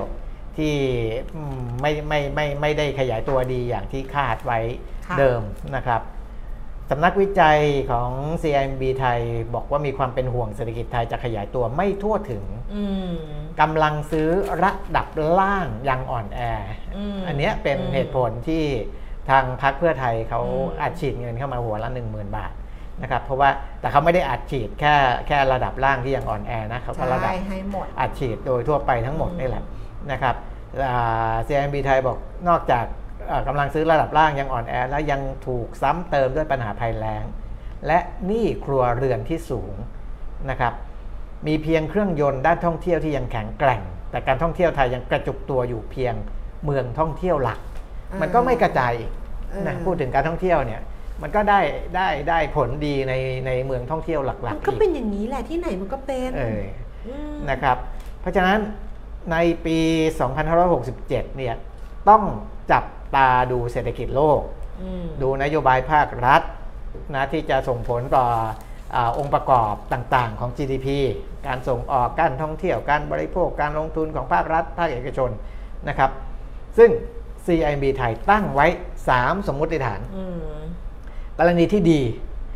[0.59, 0.75] ที่
[1.35, 4.59] อืมไม่ไม่ไม่ไม่ได้ขยายตัวดีอย่างที่คาดไว้
[5.09, 5.43] ค่ะเดิม
[5.77, 6.03] นะครับ
[6.91, 7.59] สำนักวิจัย
[7.91, 8.11] ของ
[8.43, 9.21] CIMB ไทย
[9.55, 12.45] บอกว่ามีความเป็นห่วงเศรษฐกิจไทยจะขยายตัวไม่ทั่วถึง
[12.75, 13.13] อืม
[13.61, 14.29] กำลังซื้อ
[14.63, 15.07] ระดับ
[15.39, 16.41] ล่างยังอ่อนแอ
[16.97, 18.65] อมอันเนี้ยเป็นอืมเหตุผลที่
[19.31, 22.53] ทางพรรคเพื่อไทยเขาอืมอัดฉีดเงินเข้ามาหัวละ1 0,000 บาท
[23.03, 24.95] นะครับเพราะว่าแต่เขาไม่ได้อัดฉีดแค่
[25.27, 29.65] แค่ระดับล่างที่ยังอ่อนแอนะเขาก็ระดับใช่ให้หมดอัดฉีดโดยทั่วไปทั้งหมดอืมนี่แหละ
[30.13, 30.35] นะครับ
[30.85, 32.85] อ่า CIMB ไทยบอกนอกจาก
[33.29, 37.25] เอ่อกำลังซื้อระดับล่างยังอ่อนแอ แล้วยังถูกซ้ำเติมด้วยปัญหาภัยแล้ง
[37.87, 39.75] และหนี้ครัวเรือนที่สูง
[40.51, 40.73] นะครับ
[41.47, 46.15] มีเพียงเครื่องยนต์ด้านท่องเที่ยวที่ยังแข็งแกร่ง แต่การท่องเที่ยวไทยยังกระจุกตัวอยู่เพียง
[46.65, 47.59] เมืองท่องเที่ยวหลัก
[48.11, 49.11] อ่ามัมันก็ไม่กระจายอีก
[49.67, 50.81] นะเออพูดถึงการท่องเที่ยวเนี่ย
[51.23, 51.61] มันก็ได้
[51.97, 53.15] ได้ได้ผลดีใน
[53.47, 56.61] ในเมืองท่องเที่ยวหลักมันๆก็อีกเป็นอย่างนี้แหละที่ไหนมันก็เป็นเออ
[57.35, 57.77] มนะครับ
[58.21, 58.59] เพราะฉะนั้น
[59.33, 59.79] ในปี
[60.59, 61.55] 2567 เนี่ย
[62.09, 62.23] ต้อง
[62.73, 62.85] จับ
[63.17, 64.41] ตาดูเศรษฐกิจโลก
[64.83, 66.43] อืมดูนโยบายภาครัฐ
[67.15, 68.25] นะที่จะส่งผลต่อ
[68.97, 70.89] อาองค์ประกอบต่างๆของ GDP
[71.47, 75.31] การส่งออกการท่องเที่ยวการบริโภคการลงทุนของภาครัฐ ภาคเอกชน
[75.89, 76.11] นะครับ
[76.79, 76.91] ซึ่ง
[77.47, 78.67] CIMB ไทยตั้งไว้
[79.07, 80.25] 3 สมมุติฐานอื
[80.57, 80.61] ม
[81.39, 82.01] กรณีที่ดี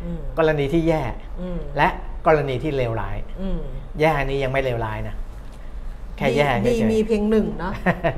[0.03, 1.01] อืมกรณีที่แย่
[1.41, 1.87] อืมและ
[2.27, 3.59] กรณีที่เลวร้ายอืม
[3.99, 5.15] แย่นี้ยังไม่เลวร้ายนะ
[6.17, 7.73] แค่แย่ดีเฉยๆมีเพียงหนึ่งเนาะ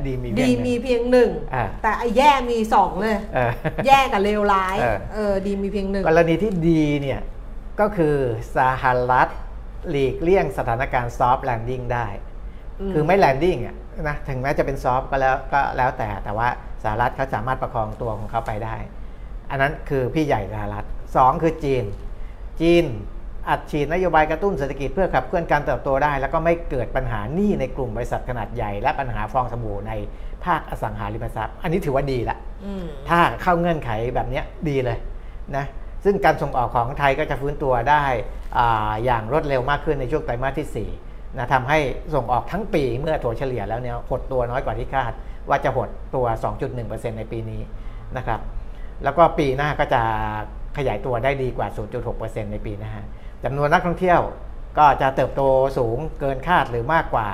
[0.05, 3.51] ดีมีดีเพียงหนึ่งมีเพียงหนึ่งอ่าแต่ไอ้แย่มีสองเลยเออ
[3.87, 7.19] แย่กับเลวร้ายเออเออดีมีเพียงหนึ่งกรณีที่ดีเนี่ย
[7.79, 8.15] ก็คือ
[8.57, 9.27] สหรัฐ
[9.89, 12.07] หลีกเลี่ยงสถานการณ์ soft landing ได้
[12.79, 13.75] อืมคือไม่ landing อะ
[14.07, 16.47] นะถึงแม้จะเป็น soft ก็แล้วก็แล้วแต่แต่ว่า
[16.83, 18.75] สหรัฐเขาสามารถประคองตัวของเขาไปได้
[19.49, 20.85] อันนั้นคือพี่ใหญ่สหรัฐ
[21.15, 21.83] สองคือจีน
[22.61, 22.85] จีน
[23.49, 29.91] อัดฉีดนโยบายกระตุ้นเศรษฐกิจเพื่อขับเคลื่อนการเติบโตได้ แล้วก็ไม่เกิดปัญหาหนี้ในกลุ่มบริษัทขนาดใหญ่ และปัญหาฟองสบู่ใน
[30.45, 34.97] ภาคอสังหาริมทรัพย์ อันนี้ถือว่าดีละอืมถ้าเข้าเงื่อนไขแบบเนี้ยดีเลย
[35.55, 35.65] นะ
[36.03, 38.03] ซึ่งการส่งออกของไทยก็จะฟื้นตัวได้
[38.57, 41.79] อาอย่างรวดเร็วมากขึ้นในช่วงไตรมาสที่4นะทำให้
[42.15, 45.11] ส่งออกทั้งปีเมื่อถัวเฉลี่ยแล้วเนี่ยหดตัวน้อยกว่าที่คาด
[45.49, 46.25] ว่าจะหดตัว
[46.71, 47.61] 2.1%ในปีนี้
[48.17, 48.39] นะครับ
[49.03, 50.01] แล้วก็ปีหน้าก็จะ
[50.77, 51.67] ขยายตัวได้ดีกว่า
[52.09, 52.93] 0.6%ในปีหน้า
[53.43, 54.21] จำนวนนักท่องเที่ยว
[54.77, 55.41] ก็จะเติบโต
[55.77, 57.27] สูงเกินคาดหรือมากกว่า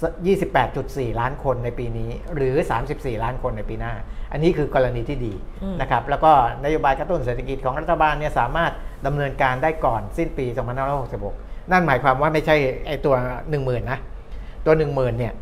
[0.00, 2.54] 28.4 ล้านคนในปีนี้ หรือ
[2.88, 3.92] 34 ล้านคนในปีหน้า
[4.32, 6.32] อันนี้คือกรณีที่ดีอืมนะครับแล้วก็
[6.64, 8.72] นโยบายกระตุ้นเศรษฐกิจของรัฐบาลเนี่ยสามารถ
[9.06, 10.46] ดำเนินการได้ก่อนสิ้นปี
[11.08, 12.56] 2566 นั่นหมายความว่าไม่ใช่
[12.86, 13.14] ไอตัว
[13.50, 13.98] 10,000 นะ
[14.66, 15.32] ตัว 10,000 เนี่ย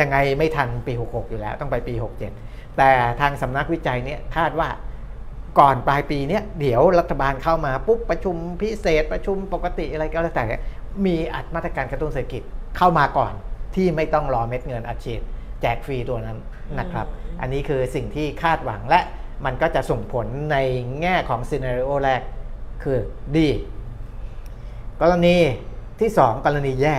[0.00, 1.94] ยังไงไม่ทันปี 66 อยู่แล้วต้องไปปี
[2.36, 4.68] 67 แต่ทางสำนักวิจัยเนี่ยคาดว่า
[5.58, 10.44] ก่อนปลายปีเนี้ยเดี๋ยวรัฐบาลเข้ามาปุ๊บประชุมพิเศษประชุมปกติอะไรก็แล้วแต่
[11.06, 12.42] มีอัดมาตรการกระตุ้นเศรษฐกิจ
[12.76, 13.32] เข้ามาก่อน
[13.74, 15.20] ที่ไม่ต้องรอเม็ดเงินอัดฉีด
[15.60, 16.38] แจกฟรีตัวนั้น
[16.80, 17.06] นะครับ
[17.40, 19.00] อันนี้คือสิ่งที่คาดหวังและ
[19.44, 20.56] มันก็จะส่งผลใน
[21.00, 22.22] แง่ของซีนารีโอแรก
[22.82, 22.98] คือ
[23.36, 23.48] ดี
[25.00, 25.36] กรณี
[26.00, 26.96] ที่ 2 กรณีแย่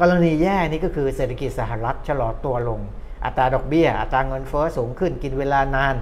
[0.00, 2.80] กรณีแย่นี่ก็คือเศรษฐกิจสหรัฐชะลอตัวลง
[3.24, 5.96] อัตราดอกเบี้ย อัตราเงินเฟ้อสูงขึ้นกินเวลานาน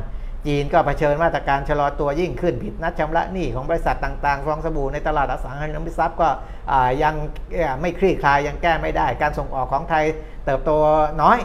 [0.47, 6.29] จีนก็เผชิญมาตรการชะลอตัวยิ่งขึ้นผิดนัดชำระหนี้ของบริษัทต่างๆฟองสบู่ในตลาดอสังหาริมทรัพย์ก็
[6.71, 7.15] อ่ายัง
[7.55, 10.05] เอ่อไม่คลี่คลายยังแก้ไม่ได้ การส่งออกของไทย
[10.45, 10.71] เติบโต
[11.23, 11.39] น้อย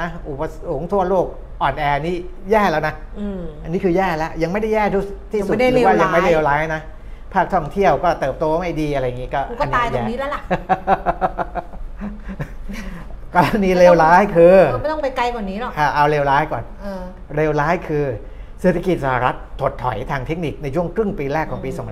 [0.00, 1.26] นะอุปสงค์ทั่วโลก
[1.62, 2.16] อ่อนแอนี่
[2.50, 6.82] แย่แล้วนะอืมอันนี้คือแย่แล้ว ยังไม่ได้แย่ทุกที่สุดยังไม่ได้หรือว่าเลวร้ายยังไม่ได้เลวร้ายนะ
[7.34, 10.42] ภาคท่องเที่ยวก็เติบโตไม่ดีอะไรอย่างงี้ก็กูก็ตายตรงนี้แย่แล้วล่ะ
[13.34, 17.02] กรณีเลวร้ายคือเออไม่ต้องไปไกลกว่านี้หรอกอะเอาเลวร้ายก่อนเออ
[17.36, 18.04] เลวร้ายคือ
[18.62, 21.88] เศรษฐกิจสหรัฐถดถอยทางเทคนิคในช่วงครึ่งปีแรกของปีอืม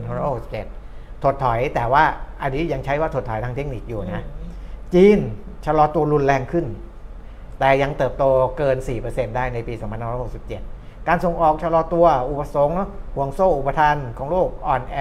[0.59, 2.05] 2567ถดถอยแต่ว่า
[2.43, 4.25] อันนี้ยังใช้ว่าถดถอยทางเทคนิคอยู่นะ
[4.95, 5.19] จีน
[5.65, 6.67] ชะลอตัวรุนแรงขึ้น
[7.59, 8.25] แต่ยังเติบโต
[8.59, 9.75] เกิน 4%ได้ในปี
[10.41, 12.77] 2567 การส่งออกชะลอตัวอุปสงค์
[13.15, 14.97] ห่วงโซ่อุปทานของโลกอ่อนแอ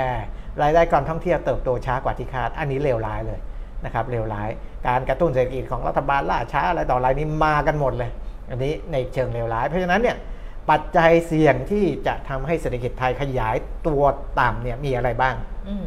[0.61, 3.39] รายได้การท่องเที่ยวเติบโตช้ากว่าที่คาด อันนี้เลวร้ายเลย
[3.85, 4.49] นะครับเลวร้าย
[4.87, 8.11] การกระตุ้นเศรษฐกิจของรัฐบาลล่าช้าอะไรต่ออะไรนี้มากันหมดเลย
[8.49, 10.17] อันนี้ในเชิงเลวร้าย เพราะฉะนั้นเนี่ย
[10.69, 13.55] ปัจจัยเสี่ยงที่จะทำให้เศรษฐกิจไทยขยาย
[13.87, 14.03] ตัว
[14.39, 15.35] ต่ำเนี่ยมีอะไรบ้าง
[15.67, 15.85] อืม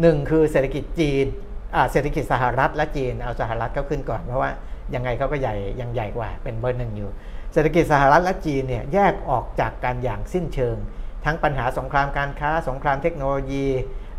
[0.00, 1.26] หนึ่งคือเศรษฐกิจจีน
[1.74, 4.50] อ่าเศรษฐกิจสหรัฐและจีนเอาสหรัฐก็ขึ้นก่อนเพราะว่า
[4.94, 7.10] ยังไงเขาก็ใหญ่ยังใหญ่กว่าเป็นเบอร์หนึ่งอยู่
[7.52, 10.76] เศรษฐกิจสหรัฐและจีนเนี่ยแยกออกจากกันอย่างสิ้นเชิง
[11.24, 13.66] ทั้งปัญหาสงครามการค้าสงครามเทคโนโลยี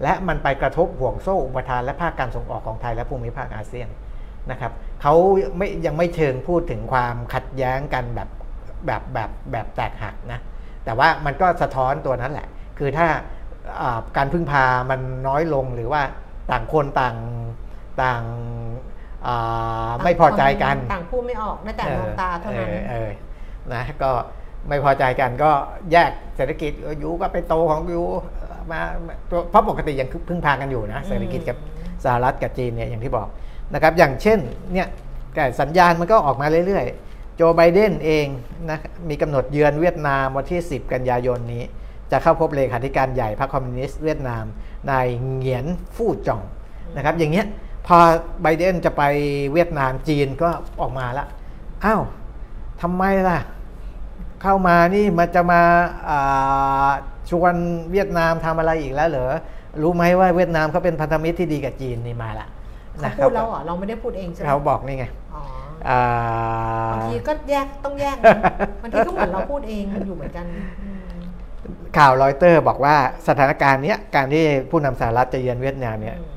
[0.03, 3.89] และมันไปกระทบห่วงโซ่อุปทานและภาคการส่งออกของไทยและภูมิภาคอาเซียน
[4.51, 5.13] นะครับเขา
[5.57, 8.29] ไม่ยังไม่เชิงพูดถึงความขัดแย้งกันแบบ
[8.85, 10.39] แบบแบบแบบแตกหักนะ
[10.85, 12.47] แต่ว่ามันก็สะท้อนตัวนั้นแหละ
[12.79, 13.07] คือถ้า
[13.81, 16.01] อ่าการพึ่งพามันน้อยลงหรือว่า
[16.51, 17.15] ต่างคนต่าง
[18.01, 18.21] ต่าง
[19.27, 23.09] อ่าไม่พอใจกัน ต่างพูดไม่ออกได้แต่มองตาเท่านั้นออเออ
[23.73, 24.11] นะก็
[24.69, 25.51] ไม่พอใจกันก็
[25.91, 28.03] แยกเศรษฐกิจเออยูก็ไปโตของยู
[28.71, 31.57] มามาตัวเพราะปกติยังพึ่งพากันอยู่นะเศรษฐกิจกับ
[32.03, 33.27] สหรัฐกับจีนเนี่ยอย่างที่บอก
[33.73, 34.39] นะครับ อย่างเช่น
[34.73, 34.87] เนี่ย
[35.35, 37.06] แต่สัญญาณมันก็ออกมาเรื่อยๆ
[37.37, 38.27] โจไบเดนเอง
[38.69, 38.79] นะ
[39.09, 41.63] มีกำหนดเยือนเวียดนามวันที่ 10 กันยายนนี้
[42.11, 44.43] จะเข้าพบเลขาธิการใหญ่พรรคคอมมิวนิสต์เวียดนาม
[44.89, 45.65] นายเหงียน
[45.95, 46.41] ฟู่จ่อง
[46.95, 47.45] นะครับอย่างเงี้ย
[47.87, 47.97] พอ
[48.41, 49.03] ไบเดนจะไป
[49.53, 50.49] เวียดนามจีนก็
[50.81, 51.25] ออกมาละ
[51.85, 52.01] อ้าว
[52.81, 53.39] ทำไมล่ะ
[54.41, 55.61] เข้ามานี่มันจะมา
[56.09, 56.89] อ่า
[57.29, 57.53] ชวน
[57.91, 59.33] เวียดนามทำอะไรอีกแล้วเหรอ
[59.81, 62.47] รู้ไหมว่าเวียดนามเขาเป็นพันธมิตรที่ดีกับจีนนี่มาละ
[62.97, 65.46] เขานะคพูรัดแล้วเหรอเราไม่ได้พูดเองใช่ไหมเขาบอกนี่ไงอ๋ออ่า
[66.93, 68.37] บางทีก็แยกต้องแยกนะ
[68.81, 70.45] บางทีก็เหมือนเราพูดเองอยู่เหมือนกัน
[70.81, 70.99] อืม
[71.97, 72.95] ข่าวรอยเตอร์บอกว่า
[73.27, 76.29] สถานการณ์เนี้ยการที่ผู้นำสหรัฐจะเยือนเวียดนามเนี่ยอืม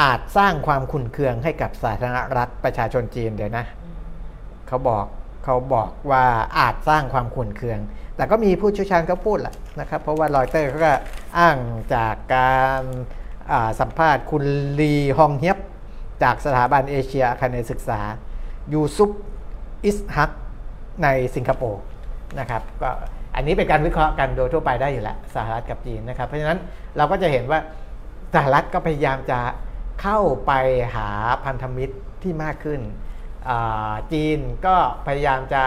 [0.00, 3.96] อาจสร้างความขุ่นเคืองให้กับสาธารณรัฐประชาชนจีนเดี๋ยวนะอืม
[4.68, 5.04] เขาบอก
[5.44, 6.24] เขาบอกว่า
[6.58, 7.78] อาจสร้างความขุ่นเคือง
[8.16, 10.92] แต่ก็มีผู้เชี่ยวชาญเขาพูดแหละนะครับ เพราะว่ารอยเตอร์เขาก็
[11.38, 11.56] อ้าง
[11.94, 12.82] จากการ
[13.52, 14.44] อ่าสัมภาษณ์คุณ
[14.80, 15.58] ลีฮองเฮียบ
[16.22, 18.00] จากสถาบันเอเชียอาคเนย์ศึกษา
[18.72, 19.10] ยูซุป
[19.84, 20.30] อิสฮัก
[21.02, 21.82] ในสิงคโปร์
[22.40, 22.90] นะครับก็
[23.34, 26.58] อันนี้เป็นการวิเคราะห์กันโดยทั่วไปได้อยู่แล้วสหรัฐกับจีนนะครับเพราะฉะนั้น
[26.96, 27.60] เราก็จะเห็นว่า
[28.34, 29.40] สหรัฐก็พยายามจะ
[30.02, 30.52] เข้าไป
[30.94, 31.08] หา
[31.44, 32.80] พันธมิตรที่มากขึ้น
[34.12, 35.62] จีนก็พยายามจะ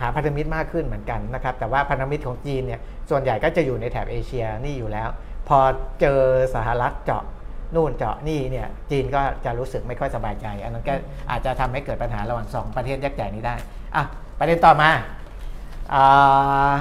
[0.00, 2.80] หาพันธมิตรมากขึ้นเหมือนกันนะครับแต่ว่าพันธมิตรของจีนเนี่ย
[3.10, 5.08] ส่วนใหญ่ก็จะอยู่ในแถบเอเชียนี่อยู่แล้ว
[5.48, 5.58] พอ
[6.00, 6.20] เจอ
[6.54, 7.22] สหรัฐเจาะ
[7.74, 10.94] นู่นเจาะนี่เนี่ยจีนก็จะรู้สึกไม่ค่อยสบายใจ อันนั้นก็
[11.30, 13.54] อาจจะทำให้เกิดปัญหาระหว่างสองประเทศยักษ์ใหญ่นี้ได้
[13.96, 14.04] อะ
[14.38, 14.90] ประเด็นต่อมา
[15.94, 16.74] อ่า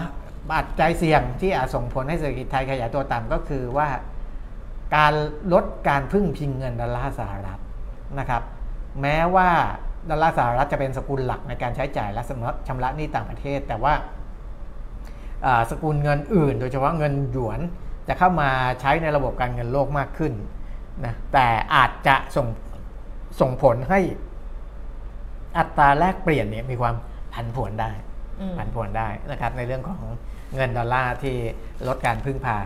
[0.51, 3.89] ปัจจัยเสี่ยงที่อาจส่งผลให้เศรษฐกิจไทยขยายตัวต่ำก็คือว่า
[4.95, 5.13] การ
[5.53, 7.59] ลดการพึ่งพิงเงินดอลลาร์สหรัฐ
[8.19, 8.43] นะครับ
[9.01, 9.49] แม้ว่า
[10.09, 12.23] ดอลลาร์สหรัฐจะเป็นสกุลหลักในการใช้จ่ายและ
[12.67, 13.93] ชำระหนี้ต่างประเทศ แต่ว่า
[15.45, 17.59] อ่าสกุลเงินอื่น โดยเฉพาะเงินหยวน
[18.07, 18.49] จะเข้ามา
[18.81, 20.33] ใช้ในระบบการเงินโลกมากขึ้น
[21.05, 22.47] นะแต่อาจจะส่ง
[23.39, 23.99] ส่งผลให้
[25.57, 26.95] อัตราแลกเปลี่ยนเนี่ยมีความ
[27.33, 27.91] ผันผวนได้
[28.39, 30.01] อืมผันผวนได้นะครับ ในเรื่องของ
[30.55, 31.35] เงินดอลลาร์ที่
[31.87, 32.57] ลดการพึ่งพา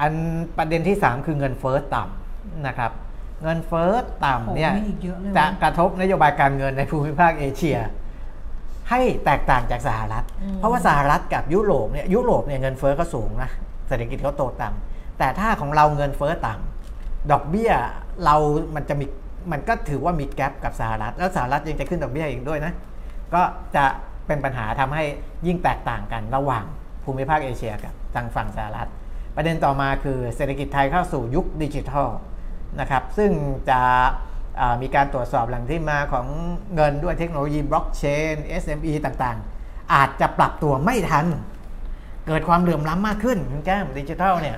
[0.00, 0.12] อัน
[0.58, 2.92] ประเด็นที่ 3 คือเงินเฟ้อต่ำนะครับ
[3.42, 3.92] เงินเฟ้อ
[4.24, 7.78] ต่ำเนี่ยโอ้มีอีกเยอะเลยนะจะกระทบนโยบายการเงินในภูมิภาคเอเชีย
[8.90, 13.50] ให้แตกต่างจากสหรัฐอืมเพราะว่าสหรัฐกับยุโรปเนี่ยยุโรปเนี่ยเงินเฟ้อก็สูงนะ
[13.88, 16.81] เศรษฐกิจเขาโตต่ำแต่ถ้าของเราเงินเฟ้อต่ำ
[17.30, 17.72] ดอกเบี้ย
[18.24, 18.36] เรา
[18.74, 19.06] มันจะมี
[19.52, 22.72] มันก็ถือว่ามีแกลบกับสหรัฐ แล้วสหรัฐยังจะขึ้นดอกเบี้ยอีกด้วยนะ
[23.34, 23.42] ก็
[23.76, 23.84] จะ
[24.26, 25.04] เป็นปัญหาทำให้
[25.46, 26.64] ยิ่งแตกต่างกันระหว่าง
[27.04, 28.90] ภูมิภาคเอเชียกับทางฝั่งสหรัฐ
[29.36, 32.08] ประเด็นต่อมาคือเศรษฐกิจไทยเข้าสู่ยุคดิจิทัล
[32.80, 33.30] นะครับซึ่ง
[33.70, 33.80] จะ
[34.82, 36.26] มีการตรวจสอบแหล่งที่มาของ
[36.74, 41.26] เงินด้วยเทคโนโลยีบล็อกเชน SME ต่างๆ อาจจะปรับตัวไม่ทัน
[42.26, 44.56] เกิดความเหลื่อมล้ำมากขึ้นคุณแก้มดิจิทัลเนี่ย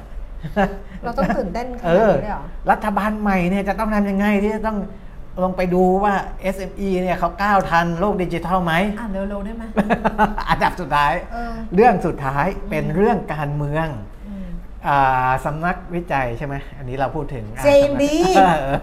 [1.02, 4.78] เราต้องตื่นเต้นขเอนาดอนี้เลยเหรอรัฐบาลใหม่เนี่ยจะต้องทำยังไงที่จะต้อง
[5.42, 6.14] ลงไปดูว่า
[6.54, 9.64] SME เนี่ยเขาก้าวทันโลกดิจิทัลไหมอ่านเร็วๆได้ไหม
[10.50, 13.88] อันดับสุดท้ายเออเรื่องสุดท้ายเป็นเรื่องการเมือง
[14.28, 14.48] อืม
[14.86, 18.02] อ่าสำนักวิจัยใช่ไหมอันนี้เราพูดถึงอ่า JMB
[18.36, 18.76] สำนักเออ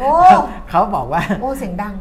[0.00, 0.12] โอ้
[0.70, 1.94] เขาบอกว่า โอ้เสียงดัง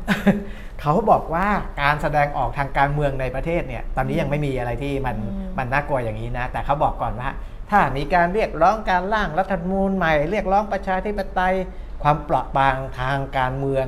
[0.82, 1.48] เขาบอกว่า
[1.82, 7.30] การแสดงออกทางการเมืองในประเทศเนี่ย ตอนนี้ยังไม่มีอะไรที่มันอืมมันน่ากลัวอย่างนี้นะ แต่เขาบอกก่อนว่า
[7.72, 11.56] ถ้ามีการเรียกร้องการร่างรัฐธรรมนูญใหม่ เรียกร้องประชาธิปไตย
[12.04, 13.86] ความเปราะบางทางการเมือง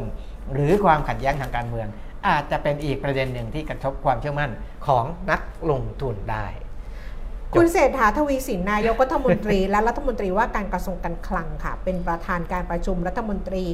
[0.53, 1.87] หรือความขัดแย้งทางการเมือง
[2.27, 4.51] อาจจะเป็นอีกประเด็นหนึ่งที่กระทบความเชื่อมั่น
[4.87, 6.47] ของนักลงทุนได้
[7.53, 13.65] คุณเศรษฐาทวีสินนายกรัฐมนตรี และรัฐมนตรีว่าการกระทรวงการคลังค่ะ เป็นประธานการประชุมรัฐมนตรี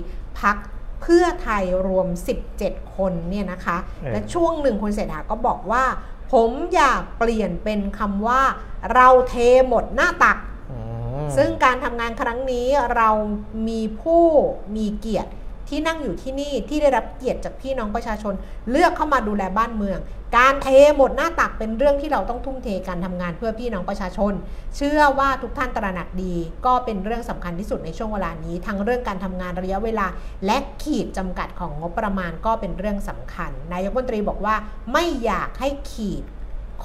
[0.41, 0.57] พัก
[1.01, 2.07] เพื่อไทยรวม
[2.51, 5.83] 17 คนเนี่ยนะคะเออและช่วงหนึ่งคุณเศรษฐาก็บอกว่า
[6.31, 8.41] ผมอยากเปลี่ยนเป็นคำว่า
[8.93, 9.35] เราเท
[9.67, 10.37] หมดหน้าตัก
[10.71, 10.79] อื
[11.23, 13.09] มซึ่งการทำงานครั้งนี้เรา
[13.67, 14.23] มีผู้
[14.75, 15.31] มีเกียรติ
[15.69, 18.33] ที่นั่งอยู่ที่นี่ที่ได้รับเกียรติจากพี่น้องประชาชน
[18.71, 19.99] เลือกเข้ามาดูแลบ้านเมือง
[20.37, 24.33] การเทหมดหน้าตักเป็นเรื่องที่เราต้องทุ่มเทการทำงานเพื่อพี่น้องประชาชน
[24.75, 30.07] เชื่อว่าทุกท่านตระหนักดี ก็เป็นเรื่องสำคัญที่สุดในช่วงเวลานี้ ทั้งเรื่องการทำงานระยะเวลา
[30.45, 34.55] และขีดจำกัดของงบประมาณก็เป็นเรื่องสำคัญ นายกรัฐมนตรีบอกว่า
[34.93, 36.23] ไม่อยากให้ขีด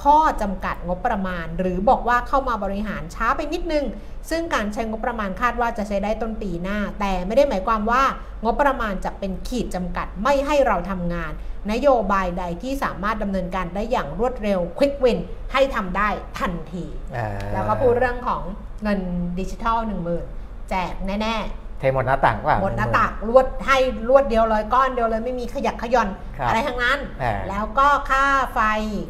[0.01, 3.85] ข้อจำกัดงบประมาณ หรือบอกว่าเข้ามาบริหารช้าไปนิดนึง
[4.31, 8.05] ซึ่งการใช้งบประมาณคาดว่าจะใช้ได้ต้นปีหน้า แต่ไม่ได้หมายความว่า
[8.45, 11.33] งบประมาณจะเป็นขีดจำกัดไม่ให้เราทำงาน
[11.73, 15.19] นโยบายใดที่สามารถดำเนินการได้อย่างรวดเร็ว Quick Win
[15.53, 16.85] ให้ทำได้ทันที
[17.17, 18.43] อ่าแล้วก็พูดเรื่องของ
[18.83, 19.01] เงิน
[19.39, 19.91] ดิจิทัล1
[20.31, 21.37] 0,000แจกแน่
[21.83, 23.79] เทหมดหน้าต่างว่าๆหมดหน้าตักรวดให้
[24.09, 26.09] รวดเดียวเลยก้อนเดียวเลยไม่มีขยักขย่อน
[26.39, 28.25] ครับอะไรทั้งนั้นอ่าแล้วก็ค่า
[28.55, 28.61] ไฟ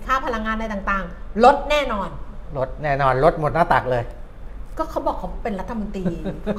[0.06, 2.08] ค่าพลังงานอะไรต่างๆ ลดแน่นอน
[2.58, 4.04] ลดแน่นอนลดหมดหน้าตักเลย
[4.78, 6.04] ก็เขาบอกเขาเป็นรัฐมนตรี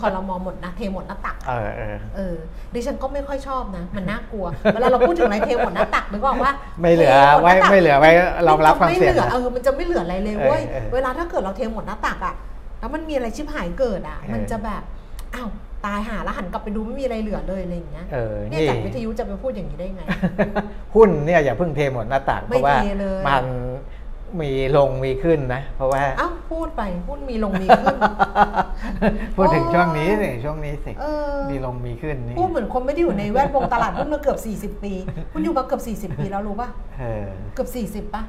[0.02, 2.36] คอรมอหมดนะเทหมดหน้าตัก เออเออเออ
[2.74, 6.52] ดิฉันก็ไม่ค่อยชอบนะ มันน่ากลัวเวลาเราพูดถึงอะไรเทหมดหน้าตักนึกออกว่า
[6.82, 8.12] ไม่เหลือทมดไว้น้าตักไม่เหลือไว้
[8.48, 12.36] รองรับความเสี่ยงนจะไม่เหลือนะเออมันจะไม่เหลืออะไรเลยเว้ยเออเออเวลาถ้าเกิดเราเทหมดหน้าตักอะ
[12.80, 14.84] แล้วมันมีอะไรชิบหายเกิดอะเออมันจะแบบ
[15.36, 15.50] อ้าว
[15.86, 20.02] ตายหาแล้วหันกลับไปดูไม่มีอะไรเหลือเลยอะไรอย่างเงี้ยเออเนี่ยนี่จากวิทยุจะไปพูดอย่างนี้ได้ไง
[20.96, 23.46] หุ้นเนี่ยอย่าเพิ่งเทหมดหน้าตักเพไม่ราะว่าเทเลยมัน
[24.42, 27.98] มีลงมีขึ้นนะ เพราะว่าเอ้าพูดไปพูดมีลงมีขึ้น
[29.36, 34.94] พูดถึงช่วงนี้สิช่วงนี้สิเออมีลงมีขึ้นนี่พูดเหมือนคนไม่ได้อยู่ในแวดวงตลาดหุ้นมาเกือบ 40 ปี
[35.34, 36.70] คุณอยู่มาเกือบ40 ปีแล้วรู้ป่ะ
[37.00, 37.70] เออเกือบ
[38.08, 38.24] 40ป่ะ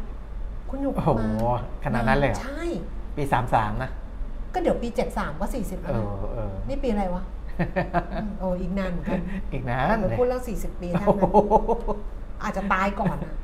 [0.70, 2.62] คุณอยู่โอ้โหมาขนาดนั้นเลยเหรอใช่
[3.16, 3.90] ปีสามสามนะ
[4.54, 7.33] ก็เดี๋ยวปี 73ก็40เอแล้วนะอเออนี่ปีอะไรวะอืม
[8.40, 9.20] โอ้อีกนานเหมือนกัน
[9.52, 11.36] อีกนานไปเลยพูดเรื่อง40ปีท่านโอ้นั้นโห
[12.42, 13.32] อาจจะตายก่อนนะ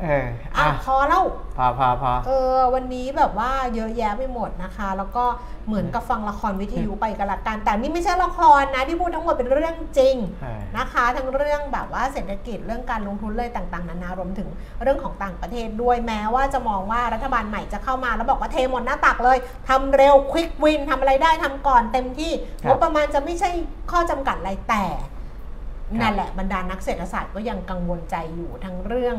[0.00, 0.26] เออ
[0.56, 1.22] อะอะพอแล้ว
[1.56, 5.24] พอพอพอ เออวันนี้แบบว่าเยอะแยะไปหมดนะคะ แล้วก็
[5.66, 14.48] เหมือนกับฟังละครวิทยุไปกันละกันแต่นี่ไม่ใช่ละครนะที่พูดทั้งหมดเป็นเรื่องจริงเออนะคะ ทั้งเรื่องแบบว่าเศรษฐกิจเรื่องการลงทุนเลยต่างๆนานารวมถึง
[14.82, 19.38] เรื่องของต่างประเทศด้วยแม้ว่าจะมองว่ารัฐบาลใหม่จะเข้ามาแล้วบอกว่าเทหมดหน้าตักเลย
[19.68, 22.32] ทำเร็วควิกวินทำอะไรได้ทำก่อนเต็มที่
[22.64, 23.50] ครับงบประมาณจะไม่ใช่
[23.90, 29.18] ข้อจำกัดอะไรแต่ครับนั่นแหละบรรดานักเศรษฐศาสตร์ก็ยังกังวลใจอยู่ทั้งเรื่อง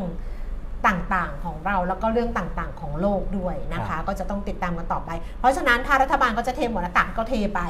[0.88, 5.10] ต่างๆของเราแล้วก็เรื่องต่างๆ ของโลกด้วยนะคะ ก็จะต้องติดตามกันต่อไป
[5.40, 7.60] เพราะฉะนั้นถ้ารัฐบาลก็จะเทหมดหน้าตักก็เทไป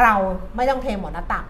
[0.00, 0.12] เรา
[0.56, 1.44] ไม่ต้องเทหมดหน้าตัก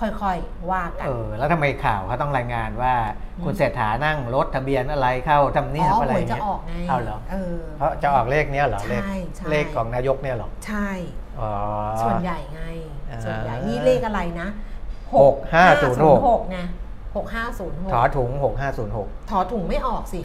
[0.00, 2.94] ค่อยๆ ว่ากัน เออ แล้วทำไมข่าวเขาต้องรายงานว่า
[3.36, 10.88] อืมคุณเศรษฐานั่งรถทะเบียนอะไรเข้าทำเนียบอ๋ออะไรหวยเงี้จะยออกไงเอาเหรอเออเพราะจะออกเลขเนี้ยเหรอเลขใช่ใช่เลขของนายกเนี่ยเหรอ ใช่
[11.40, 11.50] อ๋อ
[12.02, 12.62] ส่วนใหญ่ไง
[13.10, 14.48] อ่าส่วนใหญ่นี่เลขอะไรนะ
[15.14, 16.58] หกห้าศูนย์หกหกไง
[17.16, 18.30] หกห้าศูนย์หกถอถุง
[18.80, 20.18] 6506 ถอถุงไม่ออกสิ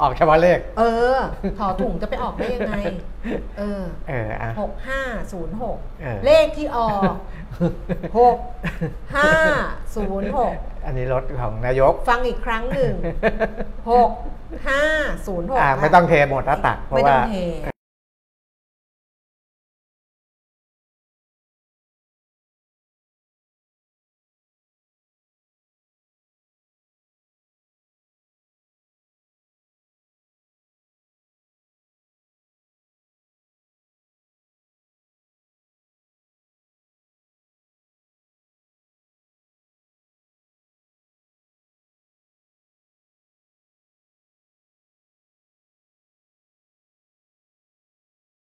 [0.00, 0.82] ออกเฉพาะเลข เอ
[1.16, 1.18] อ
[1.58, 2.74] ถอถุงจะไปออกได้ยังไง
[3.58, 5.00] เออเอออะ หกห้า
[5.32, 7.14] ศูนย์หกเออ เลขที่ออก
[8.18, 8.36] หก
[9.14, 9.30] ห้า
[9.96, 10.52] ศูนย์หก
[10.86, 12.92] อันนี้รถของนายก ฟังอีกครั้งหนึ่ง
[13.90, 14.10] หก
[14.68, 14.82] ห้า
[15.26, 17.34] ศูนย์หกอ่าไม่ต้องเทหมดหน้าตัก เพไม่ราะต้ว่าองเท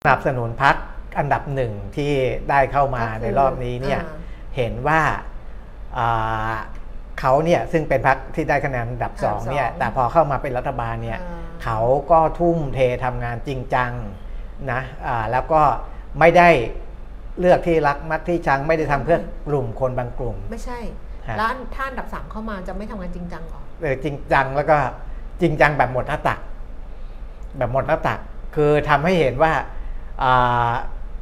[0.04, 0.76] สนับสนุนพัก
[1.18, 2.12] อันดับหนึ่งที่
[2.50, 4.18] ได้เข้ามาก็คือในรอบนี้เนี่ยอ่า
[4.56, 5.00] เห็นว่า
[5.98, 6.54] อ่า
[7.20, 11.78] เขาเนี่ยซึ่งเป็นพักที่ได้คะแนนอันดับอันดับสองเนี่ยสองแต่พอเข้ามาเป็นรัฐบาลเนี่ยอ่าเขา
[12.10, 13.92] ก็ทุ่มเททำงานจริงจัง
[14.72, 15.62] นะอ่าแล้วก็
[16.18, 16.48] ไม่ได้
[17.40, 20.78] เลือกที่รักมักที่ชังไม่ได้ทำเพื่อกลุ่มคนบางกลุ่ม ไม่ใช่
[21.28, 24.76] ฮะแล้วท่าอันดับสามเข้ามาจะไม่ทำงานจริงจังเหรอเออจริงจังแล้วก็
[25.40, 26.38] จริงจังแบบหมดหน้าตัก
[27.58, 28.18] แบบหมดหน้าตัก
[28.56, 29.66] คือทำให้เห็นว่าอ่า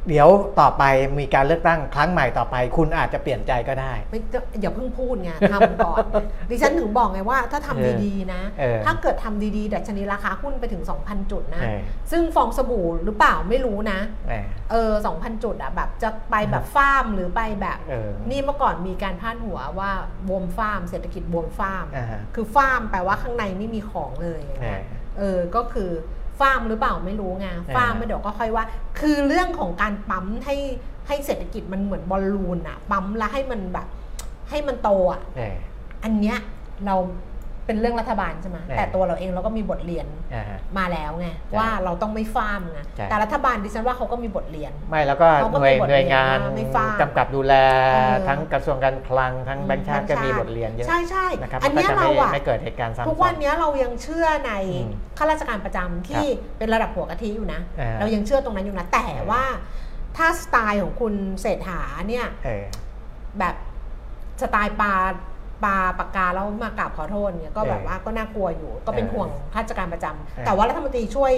[0.07, 0.29] เดี๋ยว
[0.59, 0.83] ต่อไป
[1.19, 6.03] มีการเลือกตั้งครั้งใหม่ต่อไป คุณอาจจะเปลี่ยนใจก็ได้ ไม่จะอย่าเพิ่งพูดไงทำก่อน
[6.49, 11.79] ดิฉันถึงบอกไงว่าถ้าทำเออดีๆนะเออถ้าเกิดทำดีๆดัชนีราคาหุ้นไปถึง 2,000 จุดนะเออ
[12.11, 14.33] ซึ่งฟองสบู่หรือเปล่าไม่รู้นะแหม
[14.71, 19.91] เออ2,000จุดอะแบบจะไปแบบฟาร์มหรือไปแบบเออนี่เมื่อก่อนมีการพาดหัวว่า
[20.27, 24.67] บวมฟาร์มเศรษฐกิจบวมฟาร์มอ่าฮะคือฟาร์มแปลว่าข้างในไม่มีของเลยแหม
[25.17, 25.91] เออก็คือ
[26.39, 28.65] ฟาร์มหรือเปล่าไม่รู้ไงเออฟาร์มไม่เดี๋ยวก็ค่อยว่า
[28.99, 30.55] คือเรื่องของการปั๊มให้
[31.07, 33.87] ให้เศรษฐกิจมันเหมือนบอลลูนอะปั๊มแล้วให้มันแบบ
[34.49, 35.41] ให้มันโตอะแหม
[36.03, 36.37] อันเนี้ย
[36.85, 36.95] เรา
[37.69, 47.53] เป็นเรื่องรัฐบาลใช่ไหมเออแต่ตัวเราเองเราก็มีบทเรียนอ่าฮะมาแล้วไงใช่ว่าเราต้องไม่ฟาร์มไงใช่แต่รัฐบาลดิฉันว่าเขาก็มีบทเรียน ไม่แล้วก็เขาก็หน่วยมีบทหน่วยงานเรียนว่าไม่ฟาดกำกับดูแล
[47.93, 56.25] เออทั้งกระทรวงการคลังทั้งแบงค์ชาติก็มีบทเรียนเยอะใช่ใช่นะครับอันเนี้ยก็จะเราไม่อะไม่เกิดเหตุการณ์ซ้ำทุกวันเนี้ยเรายังเชื่อในอืมข้าราชการประจำที่
[56.57, 59.43] เป็นระดับหัวกะทิอยู่นะอ่าเรายังเชื่อตรงนั้นอยู่นะแต่ว่า
[60.17, 62.65] ถ้าสไตล์ของคุณเศรษฐาเนี่ยเออ
[63.39, 63.55] แบบ
[64.41, 64.93] สไตล์ปลา
[65.63, 71.33] ปาปากกาแล้วมากราบขอโทษเนี่ยก็แบบเออว่าก็น่ากลัวอยู่ ก็เป็นเออห่วงข้าราชการประจำเออแต่ว่ารัฐมนตรีช่วย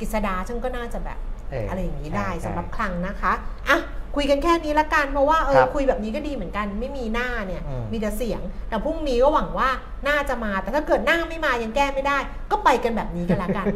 [0.00, 1.18] กฤษดาซึ่งก็น่าจะแบบ
[1.50, 3.32] เออออะไรอย่างนี้ได้ใช่สำหรับคลังนะคะ
[3.68, 3.78] อะ
[4.16, 9.68] คุยกันแค่นี้ละกันเพราะว่าเอคอรับคุยแบบนี้ก็ดีเหมือนกันไม่มีหน้าเนี่ยอืมมีแต่เสียง แต่พรุ่งนี้ก็หวังว่า
[10.04, 12.18] หน้าจะมา แต่ถ้าเกิดหน้าไม่มายังแก้ไม่ได้
[12.50, 13.66] ก็ไปกันแบบนี้กันละกัน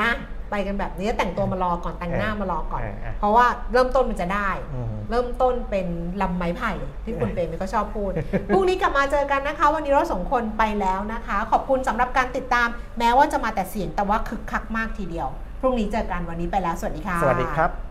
[0.00, 0.10] นะ
[0.50, 5.86] ไปกันแบบนี้แต่งตัวมารอก่อนแต่งหน้ามารอก่อนเออเออเพราะว่าเริ่มต้นมันจะได้อืมเริ่มต้นเป็น
[6.22, 6.72] ลำไม้ไผ่
[7.04, 8.10] ที่คุณเปรมก็ชอบพูด
[8.54, 12.68] พรุ่งนี้กลับมาเจอกันนะคะ วันนี้เราสองคนไปแล้วนะคะ ขอบคุณสำหรับการติดตาม
[12.98, 15.28] แม้ว่าจะมาแต่เสียงแต่ว่าคึกคักมากทีเดียว
[15.60, 17.87] พรุ่งนี้เจอกันวันนี้ไปแล้วสวัสดีค่ะสวัสดีครับ